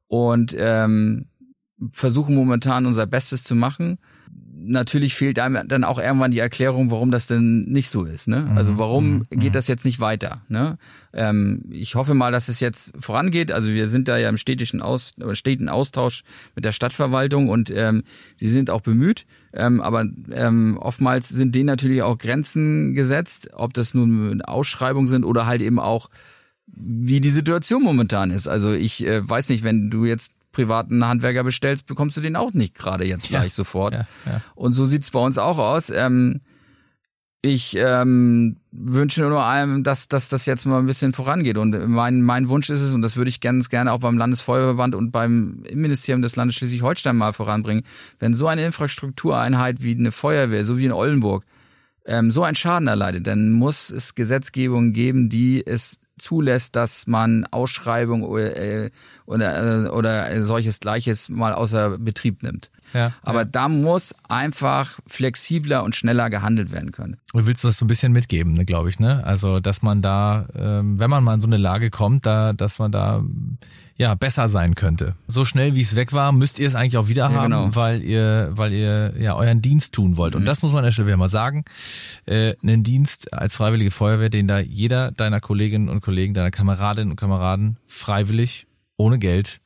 und 0.06 0.54
ähm, 0.58 1.26
versuchen 1.92 2.34
momentan 2.34 2.84
unser 2.84 3.06
Bestes 3.06 3.42
zu 3.42 3.54
machen 3.54 3.98
natürlich 4.70 5.14
fehlt 5.14 5.38
einem 5.38 5.66
dann 5.68 5.84
auch 5.84 5.98
irgendwann 5.98 6.30
die 6.30 6.38
Erklärung, 6.38 6.90
warum 6.90 7.10
das 7.10 7.26
denn 7.26 7.64
nicht 7.64 7.90
so 7.90 8.04
ist. 8.04 8.28
Ne? 8.28 8.50
Also 8.54 8.72
mhm. 8.72 8.78
warum 8.78 9.26
mhm. 9.30 9.38
geht 9.38 9.54
das 9.54 9.68
jetzt 9.68 9.84
nicht 9.84 10.00
weiter? 10.00 10.42
Ne? 10.48 10.78
Ähm, 11.12 11.64
ich 11.70 11.96
hoffe 11.96 12.14
mal, 12.14 12.32
dass 12.32 12.48
es 12.48 12.60
jetzt 12.60 12.92
vorangeht. 12.98 13.52
Also 13.52 13.70
wir 13.70 13.88
sind 13.88 14.08
da 14.08 14.16
ja 14.16 14.28
im 14.28 14.36
städtischen 14.36 14.80
Aus, 14.80 15.14
steten 15.32 15.68
Austausch 15.68 16.22
mit 16.54 16.64
der 16.64 16.72
Stadtverwaltung 16.72 17.48
und 17.48 17.70
ähm, 17.70 18.04
sie 18.36 18.48
sind 18.48 18.70
auch 18.70 18.80
bemüht. 18.80 19.26
Ähm, 19.52 19.80
aber 19.80 20.06
ähm, 20.30 20.78
oftmals 20.78 21.28
sind 21.28 21.54
denen 21.54 21.66
natürlich 21.66 22.02
auch 22.02 22.16
Grenzen 22.16 22.94
gesetzt, 22.94 23.50
ob 23.52 23.74
das 23.74 23.94
nun 23.94 24.40
Ausschreibungen 24.42 25.08
sind 25.08 25.24
oder 25.24 25.46
halt 25.46 25.62
eben 25.62 25.80
auch 25.80 26.08
wie 26.66 27.20
die 27.20 27.30
Situation 27.30 27.82
momentan 27.82 28.30
ist. 28.30 28.46
Also 28.46 28.72
ich 28.72 29.04
äh, 29.04 29.28
weiß 29.28 29.48
nicht, 29.48 29.64
wenn 29.64 29.90
du 29.90 30.04
jetzt 30.04 30.32
privaten 30.52 31.04
Handwerker 31.06 31.44
bestellst, 31.44 31.86
bekommst 31.86 32.16
du 32.16 32.20
den 32.20 32.36
auch 32.36 32.52
nicht 32.52 32.74
gerade 32.74 33.04
jetzt 33.04 33.28
gleich 33.28 33.44
ja, 33.44 33.50
sofort. 33.50 33.94
Ja, 33.94 34.06
ja. 34.26 34.40
Und 34.54 34.72
so 34.72 34.86
sieht's 34.86 35.10
bei 35.10 35.20
uns 35.20 35.38
auch 35.38 35.58
aus. 35.58 35.90
Ähm, 35.90 36.40
ich 37.42 37.74
ähm, 37.78 38.58
wünsche 38.70 39.22
nur 39.22 39.42
allem, 39.42 39.82
dass, 39.82 40.08
dass 40.08 40.28
das 40.28 40.44
jetzt 40.44 40.66
mal 40.66 40.78
ein 40.78 40.86
bisschen 40.86 41.14
vorangeht. 41.14 41.56
Und 41.56 41.88
mein, 41.88 42.20
mein 42.20 42.50
Wunsch 42.50 42.68
ist 42.68 42.80
es, 42.80 42.92
und 42.92 43.00
das 43.00 43.16
würde 43.16 43.30
ich 43.30 43.40
ganz 43.40 43.70
gerne 43.70 43.92
auch 43.92 44.00
beim 44.00 44.18
Landesfeuerverband 44.18 44.94
und 44.94 45.10
beim 45.10 45.62
Ministerium 45.72 46.20
des 46.20 46.36
Landes 46.36 46.56
Schleswig-Holstein 46.56 47.16
mal 47.16 47.32
voranbringen, 47.32 47.84
wenn 48.18 48.34
so 48.34 48.46
eine 48.46 48.66
Infrastruktureinheit 48.66 49.82
wie 49.82 49.96
eine 49.96 50.12
Feuerwehr, 50.12 50.64
so 50.64 50.76
wie 50.76 50.84
in 50.84 50.92
Oldenburg, 50.92 51.44
ähm, 52.04 52.30
so 52.30 52.42
einen 52.42 52.56
Schaden 52.56 52.88
erleidet, 52.88 53.26
dann 53.26 53.52
muss 53.52 53.90
es 53.90 54.14
Gesetzgebungen 54.14 54.92
geben, 54.92 55.30
die 55.30 55.66
es 55.66 55.98
zulässt, 56.20 56.76
dass 56.76 57.06
man 57.06 57.46
Ausschreibung 57.50 58.22
oder, 58.22 58.56
äh, 58.56 58.90
oder, 59.26 59.84
äh, 59.84 59.88
oder 59.88 60.42
solches 60.42 60.80
Gleiches 60.80 61.28
mal 61.28 61.52
außer 61.52 61.98
Betrieb 61.98 62.42
nimmt. 62.42 62.70
Ja, 62.92 63.12
Aber 63.22 63.40
ja. 63.40 63.44
da 63.44 63.68
muss 63.68 64.14
einfach 64.28 64.98
flexibler 65.06 65.84
und 65.84 65.94
schneller 65.94 66.30
gehandelt 66.30 66.72
werden 66.72 66.92
können. 66.92 67.16
Und 67.32 67.46
willst 67.46 67.64
du 67.64 67.68
das 67.68 67.78
so 67.78 67.84
ein 67.84 67.88
bisschen 67.88 68.12
mitgeben, 68.12 68.54
ne, 68.54 68.64
glaube 68.64 68.88
ich, 68.88 68.98
ne? 68.98 69.24
Also, 69.24 69.60
dass 69.60 69.82
man 69.82 70.02
da, 70.02 70.46
ähm, 70.54 70.98
wenn 70.98 71.10
man 71.10 71.22
mal 71.22 71.34
in 71.34 71.40
so 71.40 71.46
eine 71.46 71.56
Lage 71.56 71.90
kommt, 71.90 72.26
da, 72.26 72.52
dass 72.52 72.78
man 72.78 72.92
da 72.92 73.22
ja 74.00 74.14
besser 74.14 74.48
sein 74.48 74.74
könnte. 74.74 75.14
So 75.26 75.44
schnell 75.44 75.74
wie 75.74 75.82
es 75.82 75.94
weg 75.94 76.14
war, 76.14 76.32
müsst 76.32 76.58
ihr 76.58 76.66
es 76.66 76.74
eigentlich 76.74 76.96
auch 76.96 77.08
wieder 77.08 77.28
Ja, 77.28 77.32
haben, 77.32 77.50
genau. 77.50 77.76
weil 77.76 78.02
ihr, 78.02 78.48
weil 78.52 78.72
ihr 78.72 79.12
ja 79.20 79.36
euren 79.36 79.60
Dienst 79.60 79.92
tun 79.92 80.16
wollt. 80.16 80.34
Und 80.34 80.46
das 80.46 80.62
muss 80.62 80.72
man 80.72 80.78
an 80.78 80.84
der 80.86 80.92
Stelle 80.92 81.08
wieder 81.08 81.18
mal 81.18 81.28
sagen. 81.28 81.66
Äh, 82.24 82.54
einen 82.62 82.82
Dienst 82.82 83.34
als 83.34 83.54
Freiwillige 83.54 83.90
Feuerwehr, 83.90 84.30
den 84.30 84.48
da 84.48 84.58
jeder 84.58 85.12
deiner 85.12 85.40
Kolleginnen 85.40 85.90
und 85.90 86.00
Kollegen, 86.00 86.32
deiner 86.32 86.50
Kameradinnen 86.50 87.10
und 87.10 87.16
Kameraden 87.16 87.76
freiwillig, 87.86 88.66
ohne 88.96 89.18
Geld, 89.18 89.60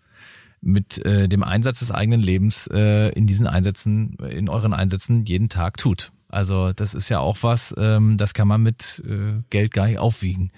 mit 0.60 1.04
äh, 1.06 1.28
dem 1.28 1.44
Einsatz 1.44 1.78
des 1.78 1.92
eigenen 1.92 2.20
Lebens 2.20 2.66
äh, 2.66 3.10
in 3.10 3.28
diesen 3.28 3.46
Einsätzen, 3.46 4.16
in 4.30 4.48
euren 4.48 4.74
Einsätzen 4.74 5.24
jeden 5.26 5.48
Tag 5.48 5.76
tut. 5.76 6.10
Also 6.28 6.72
das 6.72 6.94
ist 6.94 7.08
ja 7.08 7.20
auch 7.20 7.38
was, 7.42 7.72
ähm, 7.78 8.16
das 8.16 8.34
kann 8.34 8.48
man 8.48 8.62
mit 8.62 9.00
äh, 9.06 9.42
Geld 9.50 9.72
gar 9.72 9.86
nicht 9.86 10.00
aufwiegen. 10.00 10.50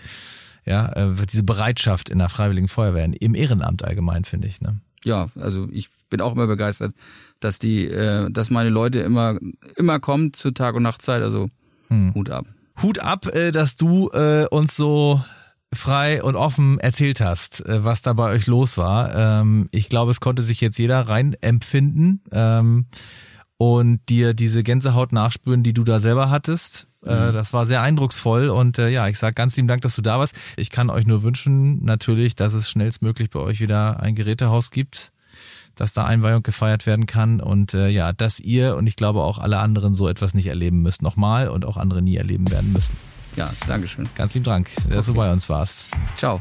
Ja, 0.67 0.93
äh, 0.93 1.15
diese 1.31 1.45
Bereitschaft 1.45 2.11
in 2.11 2.19
der 2.19 2.29
Freiwilligen 2.29 2.69
Feuerwehr, 2.69 3.09
im 3.21 3.35
Ehrenamt 3.35 3.85
allgemein, 3.85 4.25
finde 4.25 4.49
ich. 4.49 4.61
Ne? 4.61 4.81
Ja, 5.05 5.29
also 5.37 5.69
ich 5.71 5.89
bin 6.11 6.21
auch 6.21 6.33
immer 6.33 6.47
begeistert, 6.47 6.93
dass 7.41 7.59
die, 7.59 7.87
äh, 7.87 8.31
dass 8.31 8.51
meine 8.51 8.71
Leute 8.71 9.01
immer, 9.01 9.39
immer 9.77 10.01
kommen 10.01 10.33
zu 10.33 10.51
Tag 10.51 10.75
und 10.75 10.83
Nachtzeit. 10.83 11.23
Also 11.23 11.49
Hm. 11.89 12.15
Hut 12.15 12.31
ab. 12.31 12.47
Hut 12.83 12.99
ab, 12.99 13.27
äh, 13.35 13.53
dass 13.53 13.77
du 13.77 14.11
äh, 14.11 14.47
uns 14.51 14.77
so 14.77 15.23
frei 15.73 16.23
und 16.23 16.37
offen 16.37 16.79
erzählt 16.79 17.21
hast, 17.21 17.65
äh, 17.67 17.85
was 17.85 18.03
da 18.03 18.13
bei 18.13 18.31
euch 18.31 18.47
los 18.47 18.79
war. 18.79 19.15
Ähm, 19.15 19.69
ich 19.71 19.89
glaube, 19.89 20.11
es 20.11 20.21
konnte 20.21 20.43
sich 20.43 20.61
jetzt 20.61 20.79
jeder 20.79 21.09
rein 21.09 21.35
empfinden 21.41 22.23
ähm, 22.33 22.87
und 23.59 24.01
dir 24.09 24.35
diese 24.35 24.63
Gänsehaut 24.63 25.13
nachspüren, 25.13 25.63
die 25.63 25.73
du 25.73 25.85
da 25.85 25.99
selber 25.99 26.29
hattest. 26.31 26.87
Äh, 27.05 27.33
das 27.33 27.53
war 27.53 27.67
sehr 27.67 27.83
eindrucksvoll 27.83 28.49
und 28.49 28.79
äh, 28.79 28.89
ja, 28.91 29.09
ich 29.09 29.19
sage 29.19 29.35
ganz 29.35 29.57
lieben 29.57 29.69
Dank, 29.69 29.83
dass 29.83 29.95
du 29.97 30.03
da 30.03 30.19
warst. 30.19 30.35
Ich 30.57 30.71
kann 30.71 30.91
euch 30.91 31.07
nur 31.07 31.23
wünschen, 31.23 31.85
natürlich, 31.85 32.35
dass 32.35 32.53
es 32.55 32.69
schnellstmöglich 32.69 33.31
bei 33.31 33.41
euch 33.41 33.61
wieder 33.61 34.01
ein 34.01 34.15
Gerätehaus 34.15 34.71
gibt, 34.71 35.13
dass 35.75 35.93
da 35.93 36.05
Einweihung 36.05 36.43
gefeiert 36.43 36.87
werden 36.87 37.07
kann 37.07 37.41
und 37.41 37.75
äh, 37.75 37.89
ja, 37.89 38.13
dass 38.13 38.41
ihr 38.41 38.77
und 38.77 38.87
ich 38.87 38.97
glaube 38.97 39.23
auch 39.23 39.39
alle 39.39 39.59
anderen 39.59 39.95
so 39.95 40.09
etwas 40.09 40.35
nicht 40.35 40.47
erleben 40.49 40.83
müsst 40.83 41.03
nochmal 41.03 41.49
und 41.49 41.65
auch 41.65 41.77
andere 41.77 42.03
nie 42.03 42.17
erleben 42.17 42.51
werden 42.51 42.73
müssen. 42.73 42.97
Ja, 43.37 43.51
Dankeschön. 43.67 44.09
Ganz 44.15 44.33
lieben 44.35 44.45
Dank, 44.45 44.71
dass 44.89 45.07
du 45.07 45.13
Okay. 45.13 45.19
bei 45.21 45.33
uns 45.33 45.49
warst. 45.49 45.87
Ciao. 46.17 46.41